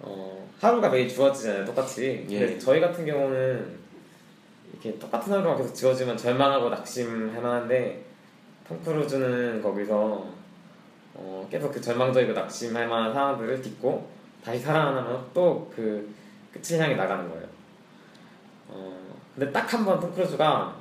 어, 0.00 0.48
하루가 0.60 0.88
매일 0.88 1.08
주어지잖아요, 1.08 1.64
똑같이. 1.64 2.26
예. 2.28 2.58
저희 2.58 2.80
같은 2.80 3.06
경우는 3.06 3.78
이렇게 4.72 4.98
똑같은 4.98 5.32
하루가 5.32 5.56
계속 5.56 5.72
지워지면 5.72 6.16
절망하고 6.16 6.70
낙심할 6.70 7.40
만한데 7.40 8.02
톰 8.66 8.82
크루즈는 8.82 9.62
거기서 9.62 10.37
어, 11.20 11.46
계속 11.50 11.72
그 11.72 11.80
절망적이고 11.80 12.32
낙심할 12.32 12.86
만한 12.88 13.12
상황들을 13.12 13.60
딛고 13.60 14.08
다시 14.44 14.60
살아나면 14.60 15.26
또 15.34 15.68
그 15.74 16.08
끝을 16.52 16.78
향해 16.80 16.94
나가는 16.94 17.28
거예요. 17.28 17.46
어, 18.68 19.16
근데 19.34 19.50
딱 19.52 19.66
한 19.72 19.84
번 19.84 20.00
톰 20.00 20.12
크루즈가 20.14 20.74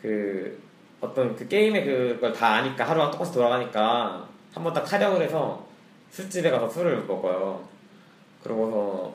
그 0.00 0.58
어떤 1.00 1.34
그 1.34 1.46
게임의 1.48 1.84
그걸 1.84 2.32
다 2.32 2.54
아니까 2.56 2.84
하루가 2.88 3.10
똑같이 3.10 3.32
돌아가니까 3.32 4.28
한 4.54 4.62
번 4.64 4.72
딱 4.72 4.84
타령을 4.84 5.22
해서 5.22 5.66
술집에 6.10 6.50
가서 6.50 6.68
술을 6.68 7.04
먹어요. 7.06 7.62
그러고서 8.42 9.14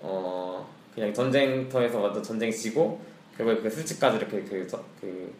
어 0.00 0.66
그냥 0.94 1.12
전쟁터에서 1.12 2.00
완전 2.00 2.22
전쟁 2.22 2.50
지고 2.50 3.00
결국에 3.36 3.60
그 3.62 3.70
술집까지 3.70 4.16
이렇게 4.18 4.42
그, 4.42 4.66
적- 4.66 4.84
그 5.00 5.32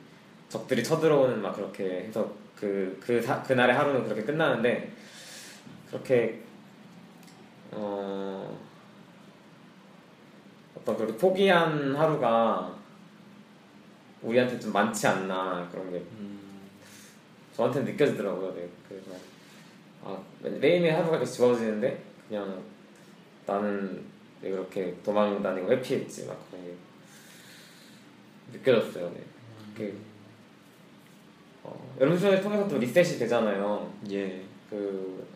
적들이 0.49 0.83
쳐들어오는 0.85 1.41
막 1.41 1.55
그렇게 1.55 2.05
해서 2.09 2.31
그, 2.63 2.97
그, 3.05 3.21
사- 3.21 3.43
그날의 3.43 3.75
하루는 3.75 4.05
그렇게 4.05 4.23
끝나는데 4.23 4.93
그렇게 5.91 6.41
어 7.73 8.57
어떤 10.77 10.97
그렇게 10.97 11.17
포기한 11.17 11.97
하루가 11.97 12.73
우리한테 14.23 14.61
좀 14.61 14.73
많지 14.73 15.09
않나 15.09 15.69
그런 15.73 15.91
게 15.91 16.05
저한테 17.57 17.81
는 17.81 17.91
느껴지더라고요. 17.91 18.55
네. 18.55 18.69
그래서 18.89 19.11
아 20.05 20.23
매일매일 20.41 20.95
하루가 20.95 21.19
계속 21.19 21.33
지워지는데 21.35 22.01
그냥 22.29 22.63
나는 23.45 24.05
왜 24.41 24.51
그렇게 24.53 24.95
도망 25.03 25.43
다니고 25.43 25.69
회피했지 25.73 26.27
막 26.27 26.39
그런 26.49 26.65
게 26.65 26.75
느껴졌어요. 28.53 29.11
네. 29.11 29.25
그게 29.75 29.95
어, 31.65 31.95
수련을 31.99 32.41
통해서 32.43 32.67
또 32.69 32.79
리셋이 32.79 33.19
되잖아요. 33.19 33.91
예. 34.11 34.43
그 34.71 35.27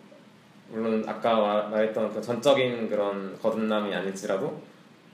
물론 0.70 1.04
아까 1.06 1.38
말- 1.40 1.70
말했던 1.70 2.12
그 2.12 2.20
전적인 2.20 2.88
그런 2.88 3.38
거듭남이 3.40 3.94
아닐지라도 3.94 4.60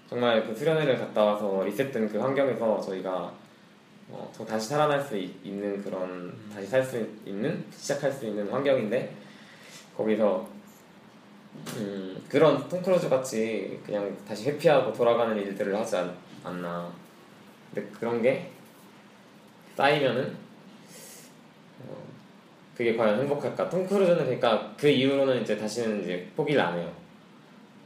정말 0.08 0.46
그 0.46 0.54
수련회를 0.54 0.98
갔다 0.98 1.24
와서 1.24 1.62
리셋된 1.64 2.08
그 2.08 2.18
환경에서 2.18 2.80
저희가 2.80 3.32
어, 4.08 4.30
더 4.36 4.44
다시 4.44 4.68
살아날 4.68 5.00
수 5.00 5.16
있, 5.16 5.30
는 5.44 5.82
그런 5.82 6.32
다시 6.52 6.66
살 6.66 6.84
수 6.84 6.98
있는 7.24 7.64
시작할 7.70 8.12
수 8.12 8.26
있는 8.26 8.48
환경인데 8.50 9.14
거기서 9.96 10.46
음, 11.76 12.22
그런 12.28 12.68
톰 12.68 12.82
크루즈 12.82 13.08
같이 13.08 13.80
그냥 13.84 14.14
다시 14.26 14.48
회피하고 14.50 14.92
돌아가는 14.92 15.36
일들을 15.36 15.74
하지 15.74 15.96
않, 15.96 16.14
않나 16.44 16.90
근데 17.74 17.88
그런 17.98 18.20
게 18.22 18.50
쌓이면은 19.76 20.24
어, 20.26 20.41
그게 22.76 22.96
과연 22.96 23.20
행복할까? 23.20 23.68
톰 23.68 23.86
크루즈는 23.86 24.24
그러니까 24.24 24.74
그 24.78 24.88
이후로는 24.88 25.42
이제 25.42 25.56
다시는 25.56 26.02
이제 26.02 26.26
포기를 26.36 26.60
안 26.60 26.78
해요. 26.78 26.90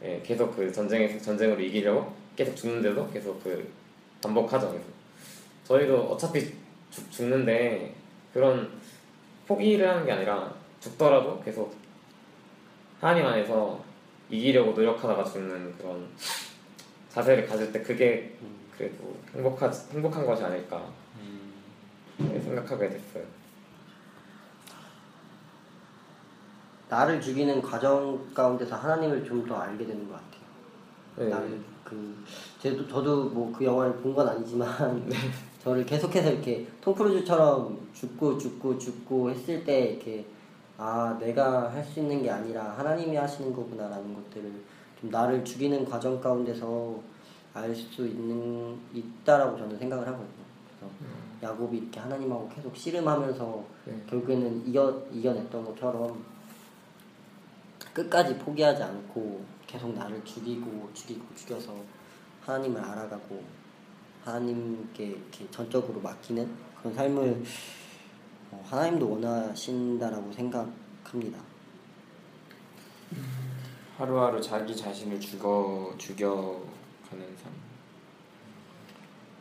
예, 0.02 0.20
계속 0.24 0.54
그 0.54 0.70
전쟁에서 0.70 1.18
전쟁으로 1.20 1.60
이기려고 1.60 2.12
계속 2.36 2.54
죽는데도 2.54 3.10
계속 3.10 3.42
그 3.42 3.68
반복하죠. 4.22 4.70
계속. 4.72 4.86
저희도 5.64 6.12
어차피 6.12 6.52
죽, 6.90 7.10
죽는데 7.10 7.94
그런 8.32 8.70
포기를 9.46 9.88
하는 9.88 10.04
게 10.04 10.12
아니라 10.12 10.54
죽더라도 10.80 11.42
계속 11.42 11.74
하나님 13.00 13.26
안에서 13.26 13.84
이기려고 14.30 14.72
노력하다가 14.72 15.24
죽는 15.24 15.76
그런 15.78 16.06
자세를 17.10 17.46
가질 17.46 17.72
때 17.72 17.82
그게 17.82 18.34
그래도 18.76 19.16
행복하 19.34 19.70
행복한 19.92 20.26
것이 20.26 20.44
아닐까 20.44 20.86
네, 22.18 22.40
생각하게 22.40 22.90
됐어요. 22.90 23.24
나를 26.88 27.20
죽이는 27.20 27.60
과정 27.62 28.18
가운데서 28.34 28.76
하나님을 28.76 29.24
좀 29.24 29.46
더 29.46 29.56
알게 29.56 29.84
되는 29.86 30.08
것 30.08 30.14
같아요. 30.14 30.40
네. 31.16 31.28
나를 31.28 31.60
그 31.84 32.16
저도 32.60 32.86
저도 32.88 33.24
뭐 33.30 33.52
그 33.52 33.64
영화를 33.64 33.94
본 33.96 34.14
건 34.14 34.28
아니지만 34.28 35.08
저를 35.62 35.84
계속해서 35.84 36.30
이렇게 36.30 36.66
톰 36.80 36.94
크루즈처럼 36.94 37.78
죽고 37.92 38.38
죽고 38.38 38.78
죽고 38.78 39.30
했을 39.30 39.64
때 39.64 39.92
이렇게 39.92 40.24
아 40.78 41.16
내가 41.20 41.72
할 41.72 41.82
수 41.84 42.00
있는 42.00 42.22
게 42.22 42.30
아니라 42.30 42.74
하나님이 42.76 43.16
하시는 43.16 43.52
거구나라는 43.54 44.14
것들을 44.14 44.52
좀 45.00 45.10
나를 45.10 45.44
죽이는 45.44 45.84
과정 45.84 46.20
가운데서 46.20 47.00
알 47.54 47.74
수 47.74 48.06
있는 48.06 48.76
있다라고 48.92 49.56
저는 49.56 49.78
생각을 49.78 50.06
하거든요. 50.06 50.44
그래서 50.68 50.92
야곱이 51.42 51.78
이렇게 51.78 51.98
하나님하고 52.00 52.48
계속 52.54 52.76
씨름하면서 52.76 53.64
네. 53.86 54.02
결국에는 54.08 54.66
이겨 54.66 55.02
이겨냈던 55.12 55.64
것처럼 55.64 56.22
끝까지 57.96 58.36
포기하지 58.36 58.82
않고 58.82 59.42
계속 59.66 59.94
나를 59.94 60.22
죽이고 60.22 60.90
죽이고 60.92 61.34
죽여서 61.34 61.74
하나님을 62.42 62.78
알아가고 62.78 63.42
하나님께 64.22 65.06
이렇게 65.06 65.50
전적으로 65.50 65.98
맡기는 66.02 66.54
그런 66.78 66.94
삶을 66.94 67.42
어, 68.50 68.62
하나님도 68.66 69.10
원하신다라고 69.10 70.30
생각합니다. 70.30 71.40
하루하루 73.96 74.42
자기 74.42 74.76
자신을 74.76 75.18
죽어 75.18 75.94
죽여가는 75.96 76.66
삶. 77.10 77.52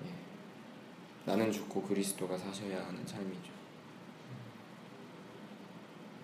예. 0.05 0.11
나는 1.25 1.51
죽고 1.51 1.81
그리스도가 1.81 2.37
사셔야 2.37 2.87
하는 2.87 3.05
삶이죠. 3.05 3.54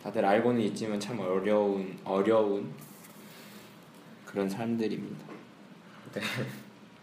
다들 0.03 0.25
알고는 0.25 0.61
있지만 0.61 0.99
참 0.99 1.19
어려운 1.19 1.97
어려운 2.03 2.69
그런 4.25 4.49
삶들입니다. 4.49 5.25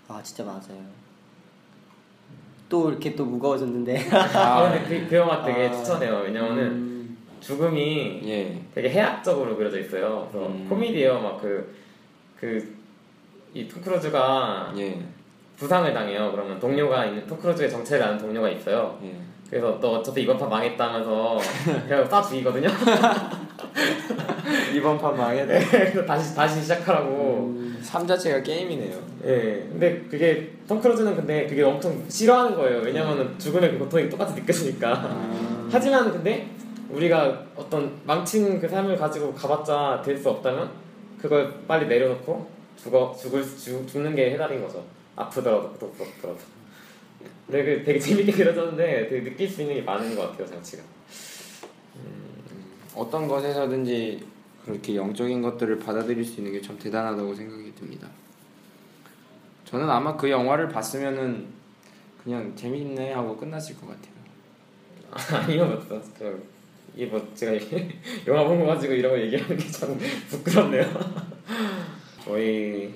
아 0.09 0.23
진짜 0.23 0.45
맞아요. 0.45 0.85
또 2.69 2.91
이렇게 2.91 3.15
또 3.15 3.25
무거워졌는데. 3.25 4.11
아, 4.13 4.71
근데 4.71 5.01
그, 5.03 5.09
그 5.09 5.17
영화 5.17 5.43
되게 5.43 5.69
아. 5.69 5.73
추천해요. 5.73 6.19
왜냐면은 6.19 6.67
음, 6.67 7.19
죽음이 7.41 8.21
예. 8.25 8.63
되게 8.75 8.91
해학적으로 8.91 9.57
그려져 9.57 9.79
있어요. 9.81 10.29
그래서 10.31 10.49
음. 10.51 10.67
코미디예요. 10.69 11.21
막 11.21 11.41
그 11.41 11.75
그 12.39 12.79
이 13.55 13.67
톰크루즈가 13.67 14.75
예. 14.77 15.03
부상을 15.57 15.93
당해요. 15.95 16.31
그러면 16.31 16.61
동료가 16.61 17.07
있는 17.07 17.27
톰크루즈의 17.27 17.71
정체를 17.71 18.05
아는 18.05 18.19
동료가 18.19 18.49
있어요. 18.51 18.99
예. 19.03 19.17
그래서 19.51 19.79
또 19.81 19.97
어차피 19.97 20.23
이번 20.23 20.37
판 20.37 20.49
망했다면서 20.51 21.39
그냥 21.87 22.09
쏴 22.09 22.29
죽이거든요. 22.29 22.69
이번 24.75 24.99
판 24.99 25.17
망했네. 25.17 25.59
그래서 25.71 26.05
다시 26.05 26.35
다시 26.35 26.61
시작하라고. 26.61 27.55
삶 27.81 28.07
자체가 28.07 28.43
게임이네요. 28.43 28.99
예. 29.25 29.67
근데 29.71 30.05
그게 30.11 30.51
톰 30.67 30.81
크루즈는 30.81 31.17
근데 31.17 31.47
그게 31.47 31.63
엄청 31.63 32.05
싫어하는 32.09 32.57
거예요. 32.57 32.81
왜냐면은 32.81 33.39
죽음의 33.39 33.73
그 33.73 33.79
고통이 33.79 34.11
똑같이 34.11 34.35
느껴지니까. 34.35 35.17
하지만 35.71 36.13
근데 36.13 36.49
우리가 36.91 37.43
어떤 37.57 37.99
망친 38.05 38.61
그 38.61 38.69
삶을 38.69 38.97
가지고 38.97 39.33
가봤자 39.33 40.03
될 40.05 40.19
수 40.19 40.29
없다면 40.31 40.69
그걸 41.21 41.53
빨리 41.67 41.87
내려놓고 41.87 42.47
죽어 42.77 43.15
죽을 43.19 43.43
죽, 43.45 43.87
죽는 43.87 44.15
게 44.15 44.33
해답인 44.33 44.63
거죠. 44.63 44.83
아프더라도 45.17 45.71
고통스럽더라도. 45.71 46.58
근데 47.49 47.65
그 47.79 47.85
되게 47.85 47.99
재밌게 47.99 48.33
그려졌는데 48.33 49.09
되게 49.09 49.31
느낄 49.31 49.49
수 49.49 49.63
있는 49.63 49.77
게 49.77 49.83
많은 49.83 50.15
것 50.15 50.31
같아요, 50.31 50.47
장치가. 50.47 50.83
어떤 52.95 53.27
것에서든지 53.29 54.23
그렇게 54.65 54.97
영적인 54.97 55.41
것들을 55.43 55.79
받아들일 55.79 56.25
수 56.25 56.41
있는 56.41 56.53
게 56.53 56.61
참 56.61 56.79
대단하다고 56.79 57.35
생각이 57.35 57.75
듭니다. 57.75 58.09
저는 59.65 59.89
아마 59.89 60.17
그 60.17 60.29
영화를 60.31 60.69
봤으면은 60.69 61.47
그냥 62.23 62.55
재밌네 62.57 63.13
하고 63.13 63.37
끝났을 63.37 63.77
것 63.77 63.87
같아요. 63.89 64.19
아니요, 65.45 65.67
맞다. 65.89 66.03
저, 66.19 66.35
이게 66.95 67.07
뭐 67.07 67.27
제가 67.35 67.53
이게 67.53 67.89
영화 68.27 68.45
본 68.45 68.61
거 68.61 68.67
가지고 68.67 68.93
이런 68.95 69.13
거 69.13 69.21
얘기하는 69.21 69.57
게 69.57 69.71
참 69.71 69.99
부끄럽네요. 70.29 70.85
저희 72.25 72.93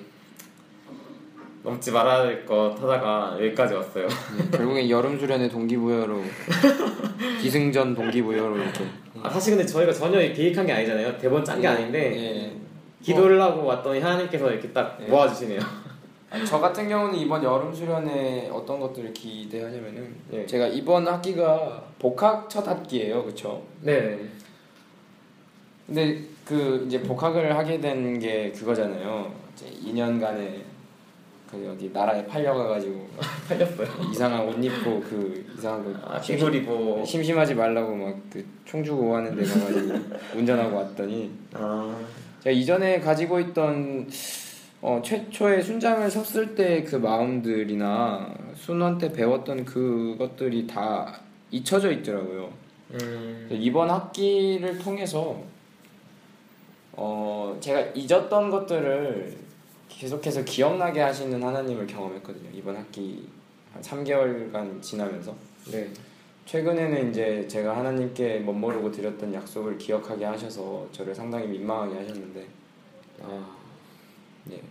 넘지 1.63 1.91
말아야 1.91 2.23
될 2.23 2.45
것 2.45 2.75
하다가 2.81 3.37
여기까지 3.39 3.73
왔어요. 3.73 4.07
결국엔 4.51 4.89
여름 4.89 5.17
수련의 5.17 5.49
동기부여로 5.49 6.21
기승전 7.41 7.95
동기부여로 7.95 8.57
이렇게 8.57 8.83
아, 9.21 9.29
사실 9.29 9.55
근데 9.55 9.65
저희가 9.65 9.93
전혀 9.93 10.19
계획한 10.33 10.65
게 10.65 10.73
아니잖아요. 10.73 11.17
대본 11.17 11.43
짠 11.45 11.61
게 11.61 11.67
아닌데 11.67 12.13
예. 12.15 12.53
기도를 13.01 13.41
하고 13.41 13.63
왔더니 13.65 13.99
하나님께서 14.01 14.51
이렇게 14.51 14.71
딱 14.73 14.97
예. 15.01 15.05
모아주시네요. 15.05 15.59
아니, 16.29 16.45
저 16.45 16.59
같은 16.59 16.89
경우는 16.89 17.15
이번 17.17 17.43
여름 17.43 17.73
수련에 17.73 18.49
어떤 18.51 18.79
것들을 18.79 19.13
기대하냐면은 19.13 20.15
예. 20.33 20.45
제가 20.45 20.67
이번 20.67 21.07
학기가 21.07 21.83
복학 21.99 22.49
첫 22.49 22.67
학기예요, 22.67 23.23
그렇죠? 23.23 23.63
네. 23.81 24.19
근데 25.87 26.19
그 26.43 26.83
이제 26.87 27.01
복학을 27.01 27.55
하게 27.55 27.79
된 27.79 28.19
게 28.19 28.51
그거잖아요. 28.51 29.31
이제 29.53 29.65
2년간의 29.85 30.61
그 31.53 31.65
여기 31.67 31.89
나라에 31.93 32.25
팔려가가지고 32.25 33.07
팔렸어요. 33.47 33.87
이상한 34.11 34.47
옷 34.47 34.63
입고 34.63 34.99
그 35.01 35.45
이상한 35.55 35.83
거 35.93 36.13
아, 36.13 36.17
휘두리고. 36.17 37.05
심심하지 37.05 37.53
말라고 37.55 37.95
막 37.95 38.15
그 38.31 38.43
총주고 38.65 39.15
하는 39.15 39.35
데 39.35 39.43
가가지고 39.43 39.93
운전하고 40.39 40.75
왔더니 40.77 41.31
아, 41.53 41.95
제가 42.41 42.51
이전에 42.51 42.99
가지고 42.99 43.39
있던 43.39 44.09
어, 44.81 45.01
최초의 45.03 45.61
순장을 45.63 46.09
섰을 46.09 46.55
때 46.55 46.83
그 46.83 46.95
마음들이나 46.95 48.33
순원 48.55 48.97
때 48.97 49.13
배웠던 49.13 49.63
그것들이 49.65 50.65
다 50.67 51.21
잊혀져 51.51 51.91
있더라고요. 51.91 52.49
음, 53.01 53.47
이번 53.51 53.89
학기를 53.91 54.77
통해서 54.79 55.41
어, 56.93 57.55
제가 57.59 57.79
잊었던 57.95 58.49
것들을 58.49 59.35
계속해서 59.97 60.43
기억나게 60.43 61.01
하시는 61.01 61.41
하나님을 61.41 61.87
경험했거든요. 61.87 62.49
이번 62.53 62.75
학기 62.75 63.27
한 63.73 63.81
3개월간 63.81 64.81
지나면서. 64.81 65.35
네. 65.71 65.89
최근에는 66.45 67.09
이제 67.09 67.47
제가 67.47 67.77
하나님께 67.77 68.39
멋모르고 68.39 68.91
드렸던 68.91 69.33
약속을 69.33 69.77
기억하게 69.77 70.25
하셔서 70.25 70.87
저를 70.91 71.15
상당히 71.15 71.47
민망하게 71.47 71.95
하셨는데 71.95 72.45
아, 73.21 73.55
네. 74.43 74.61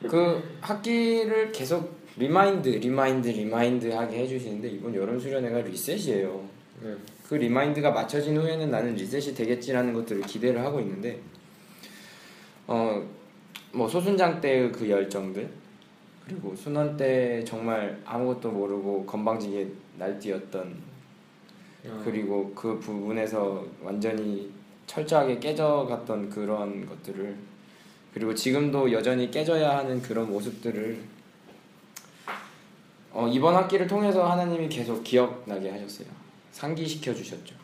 그 0.08 0.58
학기를 0.60 1.52
계속 1.52 1.96
remind, 2.16 2.68
remind, 2.68 3.28
remind 3.28 3.92
하게 3.92 4.18
해주시는데 4.20 4.68
이번 4.68 4.94
여름 4.94 5.20
수련회가 5.20 5.60
reset이에요. 5.60 6.48
네. 6.82 6.96
그 7.28 7.34
remind가 7.34 7.92
맞춰진 7.92 8.36
후에는 8.36 8.70
나는 8.70 8.94
reset이 8.94 9.34
되겠지라는 9.34 9.92
것들을 9.94 10.22
기대를 10.22 10.64
하고 10.64 10.80
있는데 10.80 11.20
어 12.66 13.06
뭐 13.76 13.86
소순장 13.86 14.40
때의 14.40 14.72
그 14.72 14.88
열정들 14.88 15.46
그리고 16.24 16.56
순원 16.56 16.96
때 16.96 17.44
정말 17.44 18.00
아무것도 18.06 18.50
모르고 18.50 19.04
건방지게 19.04 19.68
날뛰었던 19.98 20.74
아, 21.88 22.02
그리고 22.02 22.52
그 22.54 22.80
부분에서 22.80 23.64
완전히 23.82 24.50
철저하게 24.86 25.38
깨져갔던 25.38 26.30
그런 26.30 26.86
것들을 26.86 27.36
그리고 28.14 28.34
지금도 28.34 28.90
여전히 28.92 29.30
깨져야 29.30 29.76
하는 29.78 30.00
그런 30.00 30.30
모습들을 30.30 30.98
어, 33.12 33.28
이번 33.28 33.54
학기를 33.54 33.86
통해서 33.86 34.26
하나님이 34.26 34.68
계속 34.70 35.04
기억나게 35.04 35.70
하셨어요. 35.70 36.08
상기시켜 36.52 37.14
주셨죠. 37.14 37.54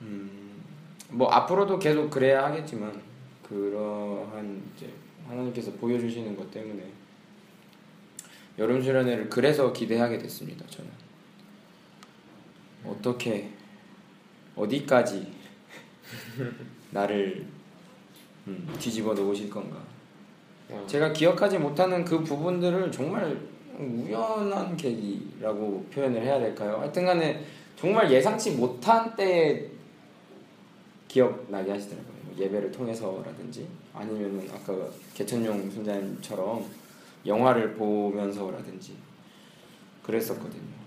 음, 0.00 0.62
뭐 1.08 1.30
앞으로도 1.30 1.78
계속 1.78 2.10
그래야 2.10 2.44
하겠지만 2.46 3.09
그러한 3.50 4.62
이제 4.76 4.88
하나님께서 5.26 5.72
보여주시는 5.72 6.36
것 6.36 6.48
때문에 6.52 6.84
여름 8.58 8.80
수련회를 8.80 9.28
그래서 9.28 9.72
기대하게 9.72 10.18
됐습니다. 10.18 10.64
저는 10.68 10.90
어떻게 12.86 13.50
어디까지 14.54 15.32
나를 16.90 17.44
음, 18.46 18.72
뒤집어 18.78 19.14
놓으실 19.14 19.50
건가? 19.50 19.78
아, 20.70 20.86
제가 20.86 21.12
기억하지 21.12 21.58
못하는 21.58 22.04
그 22.04 22.22
부분들을 22.22 22.92
정말 22.92 23.36
우연한 23.78 24.76
계기라고 24.76 25.86
표현을 25.92 26.22
해야 26.22 26.38
될까요? 26.38 26.78
하여튼간에 26.80 27.44
정말 27.76 28.10
예상치 28.10 28.52
못한 28.52 29.14
때에 29.16 29.68
기억나게 31.08 31.72
하시더라고요. 31.72 32.09
뭐 32.40 32.46
예배를 32.46 32.72
통해서라든지 32.72 33.66
아니면은 33.94 34.48
아까 34.52 34.74
개천용 35.14 35.70
순자님처럼 35.70 36.64
영화를 37.26 37.74
보면서라든지 37.74 38.94
그랬었거든요. 40.02 40.80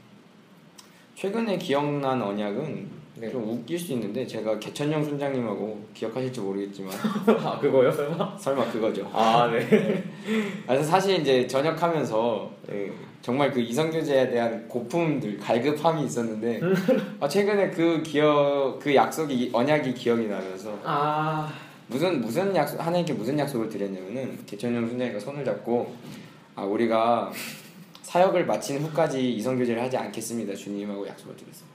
최근에 1.16 1.58
기억난 1.60 2.22
언약은 2.22 3.04
네. 3.16 3.30
좀 3.30 3.48
웃길 3.48 3.78
수 3.78 3.94
있는데 3.94 4.26
제가 4.26 4.58
개천용 4.58 5.04
순장님하고 5.04 5.86
기억하실지 5.94 6.42
모르겠지만 6.42 6.92
아 7.46 7.60
그거요 7.60 7.92
설마? 7.92 8.36
설마 8.38 8.72
그거죠. 8.72 9.08
아 9.14 9.48
네. 9.48 10.04
그래서 10.66 10.84
사실 10.84 11.22
이제 11.22 11.46
전역하면서 11.46 12.52
네. 12.68 12.92
정말 13.24 13.52
그 13.52 13.62
이성교제에 13.62 14.30
대한 14.30 14.68
고품들 14.68 15.40
갈급함이 15.40 16.04
있었는데 16.06 16.60
아, 17.22 17.28
최근에 17.28 17.70
그 17.70 18.04
기억 18.04 18.78
그 18.82 18.94
약속이 18.94 19.50
언약이 19.54 19.94
기억이 19.94 20.28
나면서 20.28 20.78
아 20.84 21.50
무슨 21.88 22.20
무슨 22.20 22.54
약속 22.54 22.86
하나님께 22.86 23.14
무슨 23.14 23.40
약속을 23.40 23.70
드렸냐면은 23.70 24.38
개천용 24.46 24.90
순장이가 24.90 25.22
손을 25.22 25.46
잡고 25.46 25.96
아 26.54 26.64
우리가 26.64 27.32
사역을 28.02 28.46
마친 28.46 28.82
후까지 28.82 29.36
이성교제를 29.36 29.82
하지 29.82 29.96
않겠습니다 29.96 30.54
주님하고 30.54 31.08
약속을 31.08 31.38
드렸어요. 31.38 31.68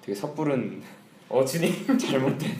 되게 0.00 0.14
섣부른 0.14 0.82
어 1.28 1.44
주님. 1.44 1.70
잘못된 1.98 2.50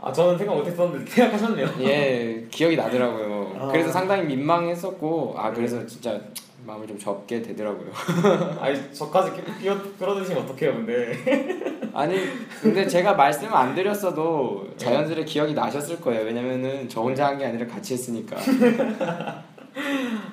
아 0.00 0.12
저는 0.12 0.38
생각 0.38 0.54
못했었는데 0.54 1.10
생각하셨네요. 1.10 1.68
예 1.80 2.46
기억이 2.48 2.76
나더라고요. 2.76 3.56
아. 3.58 3.68
그래서 3.72 3.90
상당히 3.90 4.24
민망했었고 4.24 5.34
아 5.36 5.52
그래서 5.52 5.84
진짜 5.84 6.20
마음을 6.64 6.86
좀 6.86 6.98
접게 6.98 7.42
되더라고요. 7.42 7.90
아니 8.60 8.92
저까지 8.94 9.32
끼- 9.34 9.62
끼어 9.62 9.76
끌어드시면 9.98 10.42
어떡해요 10.44 10.74
근데. 10.74 11.82
아니 11.92 12.16
근데 12.60 12.86
제가 12.86 13.14
말씀 13.14 13.52
안 13.52 13.74
드렸어도 13.74 14.68
자연스레 14.76 15.24
기억이 15.24 15.54
나셨을 15.54 16.00
거예요. 16.00 16.24
왜냐면은 16.24 16.88
저 16.88 17.00
혼자 17.02 17.26
한 17.26 17.38
게 17.38 17.46
아니라 17.46 17.66
같이 17.66 17.94
했으니까. 17.94 18.36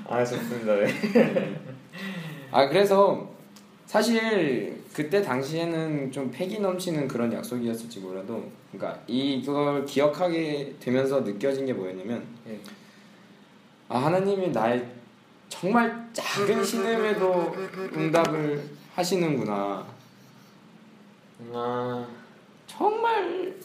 아 0.08 0.24
좋습니다. 0.26 0.76
네. 0.76 1.56
아 2.52 2.68
그래서 2.68 3.28
사실 3.86 4.78
그때 4.94 5.22
당시에는 5.22 6.12
좀 6.12 6.30
패기 6.32 6.60
넘치는 6.60 7.08
그런 7.08 7.32
약속이었을지 7.34 8.00
몰라도 8.02 8.44
그러니까 8.72 9.02
이걸 9.08 9.86
기억하게 9.86 10.76
되면서 10.80 11.24
느껴진 11.24 11.66
게 11.66 11.74
뭐였냐면 11.74 12.24
예. 12.48 12.60
아 13.88 13.98
하나님이 13.98 14.50
나의 14.50 14.86
정말 15.50 16.10
작은 16.14 16.64
신음에도 16.64 17.54
응답을 17.94 18.70
하시는구나 18.96 19.86
아, 21.54 22.08
정말 22.68 23.56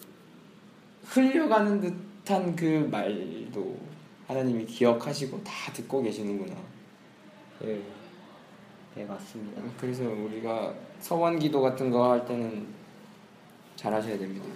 흘려가는 1.05 1.81
듯한 1.81 2.57
그 2.57 2.89
말도 2.91 3.79
하나님이 4.27 4.65
기억하시고 4.67 5.43
다 5.45 5.73
듣고 5.73 6.03
계시는구나 6.03 6.57
예. 7.65 7.81
네 8.95 9.05
맞습니다. 9.05 9.61
그래서 9.81 10.05
우리가 10.05 10.73
서원 11.01 11.39
기도 11.39 11.61
같은 11.61 11.91
거 11.91 12.11
할 12.13 12.25
때는 12.27 12.67
잘 13.77 13.93
하셔야 13.93 14.17
됩니다. 14.17 14.47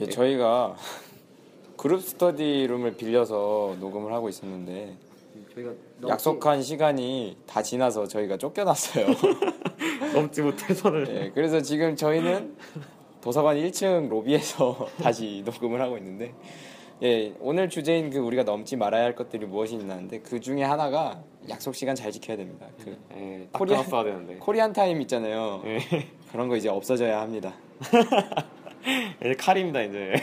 예, 0.00 0.06
저희가 0.08 0.76
그룹 1.84 2.00
스터디 2.00 2.66
룸을 2.66 2.96
빌려서 2.96 3.76
녹음을 3.78 4.10
하고 4.14 4.30
있었는데 4.30 4.96
저희가 5.54 5.72
약속한 6.08 6.62
시간이 6.62 7.36
다 7.46 7.60
지나서 7.62 8.08
저희가 8.08 8.38
쫓겨났어요. 8.38 9.04
넘지 10.14 10.40
못해서는. 10.40 11.06
예, 11.14 11.30
그래서 11.34 11.60
지금 11.60 11.94
저희는 11.94 12.56
도서관 13.20 13.58
1층 13.58 14.08
로비에서 14.08 14.88
다시 15.02 15.42
녹음을 15.44 15.78
하고 15.82 15.98
있는데 15.98 16.32
예, 17.02 17.34
오늘 17.38 17.68
주제인 17.68 18.08
그 18.08 18.18
우리가 18.18 18.44
넘지 18.44 18.76
말아야 18.76 19.04
할 19.04 19.14
것들이 19.14 19.44
무엇이 19.44 19.74
있나는데 19.74 20.20
그 20.20 20.40
중에 20.40 20.62
하나가 20.62 21.22
약속 21.50 21.74
시간 21.74 21.94
잘 21.94 22.10
지켜야 22.10 22.38
됩니다. 22.38 22.64
그 22.82 22.96
예, 23.14 23.46
딱 23.52 23.58
코리안- 23.58 23.84
되는데. 24.04 24.36
코리안 24.36 24.72
타임 24.72 25.02
있잖아요. 25.02 25.60
예. 25.66 25.80
그런 26.32 26.48
거 26.48 26.56
이제 26.56 26.70
없어져야 26.70 27.20
합니다. 27.20 27.52
이제 29.20 29.34
칼입니다 29.34 29.82
이제. 29.82 30.14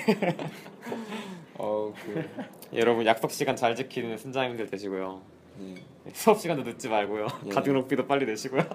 어, 1.64 1.94
그 2.04 2.28
여러분 2.74 3.06
약속 3.06 3.30
시간 3.32 3.56
잘 3.56 3.76
지키는 3.76 4.18
순자님들 4.18 4.66
되시고요. 4.68 5.22
예. 5.62 5.76
수업 6.14 6.40
시간도 6.40 6.64
늦지 6.64 6.90
말고요. 6.90 7.28
예. 7.46 7.50
가등록비도 7.50 8.08
빨리 8.08 8.26
내시고요. 8.26 8.64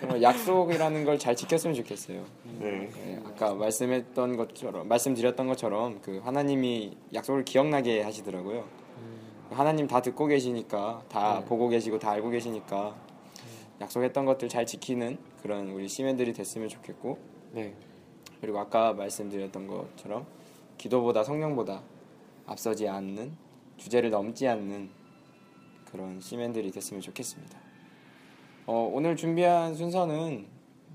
정말 0.00 0.22
약속이라는 0.22 1.04
걸 1.06 1.18
잘 1.18 1.34
지켰으면 1.34 1.74
좋겠어요. 1.76 2.22
네. 2.60 2.90
예, 3.06 3.20
아까 3.24 3.54
말씀했던 3.54 4.36
것처럼 4.36 4.86
말씀드렸던 4.88 5.46
것처럼 5.46 6.00
그 6.02 6.20
하나님이 6.22 6.94
약속을 7.14 7.44
기억나게 7.46 8.02
하시더라고요. 8.02 8.64
하나님 9.50 9.86
다 9.86 10.02
듣고 10.02 10.26
계시니까 10.26 11.04
다 11.08 11.40
네. 11.40 11.44
보고 11.46 11.68
계시고 11.68 11.98
다 11.98 12.10
알고 12.10 12.28
계시니까 12.30 12.94
약속했던 13.80 14.24
것들 14.26 14.48
잘 14.50 14.66
지키는 14.66 15.16
그런 15.42 15.70
우리 15.70 15.88
시민들이 15.88 16.32
됐으면 16.34 16.68
좋겠고 16.68 17.18
네. 17.52 17.74
그리고 18.44 18.58
아까 18.58 18.92
말씀드렸던 18.92 19.66
것처럼 19.66 20.26
기도보다 20.76 21.24
성령보다 21.24 21.80
앞서지 22.44 22.86
않는 22.86 23.32
주제를 23.78 24.10
넘지 24.10 24.46
않는 24.46 24.90
그런 25.90 26.20
시민들이 26.20 26.70
됐으면 26.70 27.00
좋겠습니다. 27.00 27.58
어, 28.66 28.90
오늘 28.92 29.16
준비한 29.16 29.74
순서는 29.74 30.44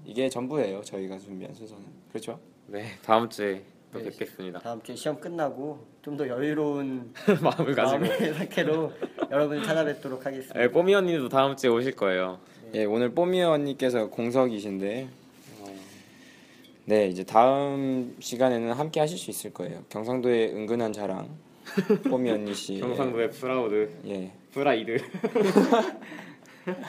이게 0.05 0.29
전부예요. 0.29 0.83
저희가 0.83 1.17
준비한 1.17 1.55
순서는 1.55 1.85
그렇죠? 2.09 2.39
네. 2.67 2.85
다음 3.03 3.27
주에 3.27 3.63
또 3.91 3.97
네. 3.97 4.05
뵙겠습니다. 4.05 4.59
다음 4.59 4.79
주에 4.83 4.95
시험 4.95 5.19
끝나고 5.19 5.87
좀 6.03 6.17
더 6.17 6.27
여유로운 6.27 7.11
마음을 7.41 7.73
가지고. 7.73 7.99
마음의 7.99 8.33
상태로 8.35 8.91
여러분을 9.31 9.63
찾아뵙도록 9.63 10.23
하겠습니다. 10.23 10.59
네, 10.59 10.67
뽀미 10.69 10.93
언니도 10.93 11.29
다음 11.29 11.55
주에 11.55 11.71
오실 11.71 11.95
거예요. 11.95 12.39
예, 12.75 12.85
오늘 12.85 13.09
뽀미 13.09 13.41
언니께서 13.41 14.09
공석이신데 14.11 15.09
네 16.89 17.05
이제 17.05 17.23
다음 17.23 18.15
시간에는 18.19 18.71
함께 18.73 18.99
하실 18.99 19.15
수 19.19 19.29
있을 19.29 19.53
거예요. 19.53 19.83
경상도의 19.89 20.55
은근한 20.55 20.91
자랑 20.91 21.29
뽀미 22.09 22.31
언니 22.31 22.55
씨. 22.55 22.79
경상도의 22.79 23.29
proud, 23.29 23.91
예. 24.07 24.31
프라이드, 24.51 24.97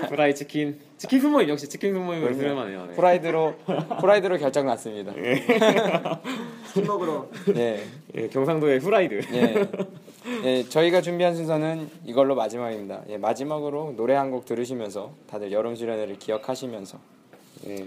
프라이 0.09 0.35
치킨, 0.35 0.79
치킨 0.97 1.21
소모임 1.21 1.51
역시 1.51 1.69
치킨 1.69 1.93
소모임을 1.93 2.33
수렴하네요. 2.33 2.87
네. 2.87 2.95
프라이드로 2.95 3.57
프라이드로 4.01 4.39
결정 4.39 4.65
났습니다. 4.65 5.13
술 6.73 6.85
먹으러 6.87 7.29
예. 7.57 7.85
예, 8.17 8.29
경상도의 8.29 8.81
프라이드. 8.81 9.21
예. 9.35 9.69
예, 10.45 10.63
저희가 10.65 11.03
준비한 11.03 11.37
순서는 11.37 11.91
이걸로 12.07 12.35
마지막입니다. 12.37 13.03
예, 13.11 13.19
마지막으로 13.19 13.93
노래 13.99 14.15
한 14.15 14.31
곡 14.31 14.47
들으시면서 14.47 15.13
다들 15.29 15.53
여름 15.53 15.75
수련회를 15.77 16.19
기억하시면서 16.19 16.99
예. 17.67 17.87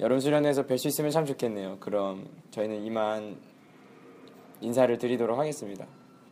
여름 0.00 0.20
수련회에서 0.20 0.64
뵐 0.66 0.78
수 0.78 0.88
있으면 0.88 1.10
참 1.10 1.26
좋겠네요. 1.26 1.78
그럼 1.80 2.28
저희는 2.52 2.84
이만 2.84 3.36
인사를 4.60 4.96
드리도록 4.96 5.38
하겠습니다. 5.38 5.86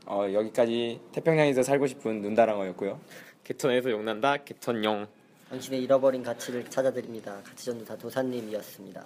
어, 0.07 0.25
여기까지 0.33 1.01
태평양에서 1.13 1.65
살고 1.65 1.89
싶은 1.89 2.21
눈다랑어였고요. 2.23 3.01
개천에서 3.43 3.91
용난다 3.91 4.37
개천용. 4.39 5.07
당신의 5.51 5.83
잃어버린 5.83 6.23
가치를 6.23 6.65
찾아드립니다. 6.71 7.41
가치전도사 7.45 7.97
도사님이었습니다. 7.97 9.05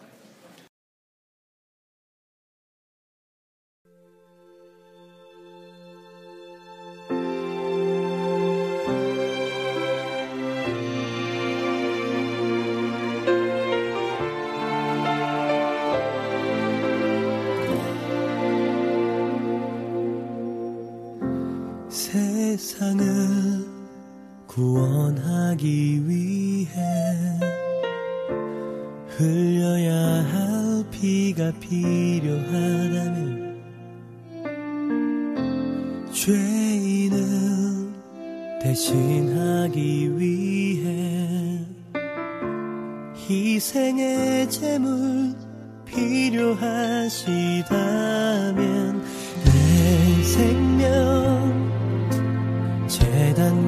구원하기 24.46 26.08
위해 26.08 26.70
흘려야 29.08 29.94
할 29.94 30.84
피가 30.90 31.52
필요하다면 31.60 32.50
죄인을 36.12 37.90
대신하기 38.60 40.18
위해 40.18 41.64
희생의 43.14 44.50
제물 44.50 45.34
필요하시다면 45.86 47.20
내 49.44 50.22
생명 50.24 51.39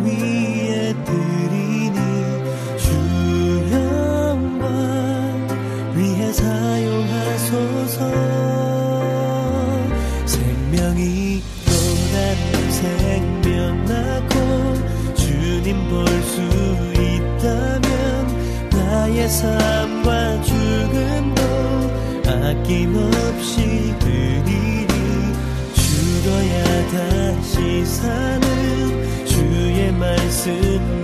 위에 0.05 0.93
드리니 1.05 1.99
주 2.77 2.87
영광 3.73 5.49
위해 5.95 6.33
사용하소서. 6.33 7.99
생명이 10.27 11.43
또 11.67 11.73
다른 12.13 12.71
생명 12.71 13.85
낳고 13.87 14.35
주님 15.15 15.89
볼 15.89 16.23
수 16.23 16.41
있다면 16.95 17.87
나의 18.71 19.29
삶과 19.29 20.41
죽음도 20.43 21.43
아낌없이 22.27 23.95
드리리 23.99 24.93
죽어야 25.75 26.63
다시 26.91 27.85
사 27.85 28.42
는 30.45 31.02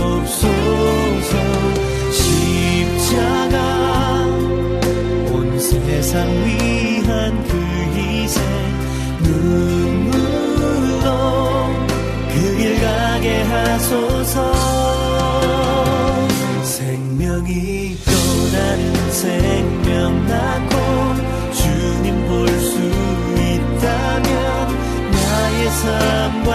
주옵소서 0.00 1.36
십자가 2.10 3.56
온 5.30 5.58
세상 5.60 6.26
위한 6.46 7.44
그 7.44 7.52
희생 7.94 8.42
눈물로 9.22 11.08
그 12.32 12.34
길 12.56 12.80
가게 12.80 13.42
하소서. 13.42 14.34
생명이 16.64 17.96
또 18.06 18.10
다른 18.52 19.12
생명 19.12 20.26
낳고 20.26 20.74
주님 21.52 22.26
볼 22.26 22.48
수 22.60 22.78
있다면 23.36 24.30
나의 25.12 25.70
삶과 25.70 26.50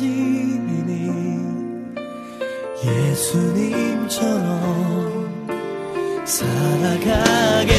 거지니 0.00 1.10
예수님처럼 2.82 4.16
살아가게 6.24 7.74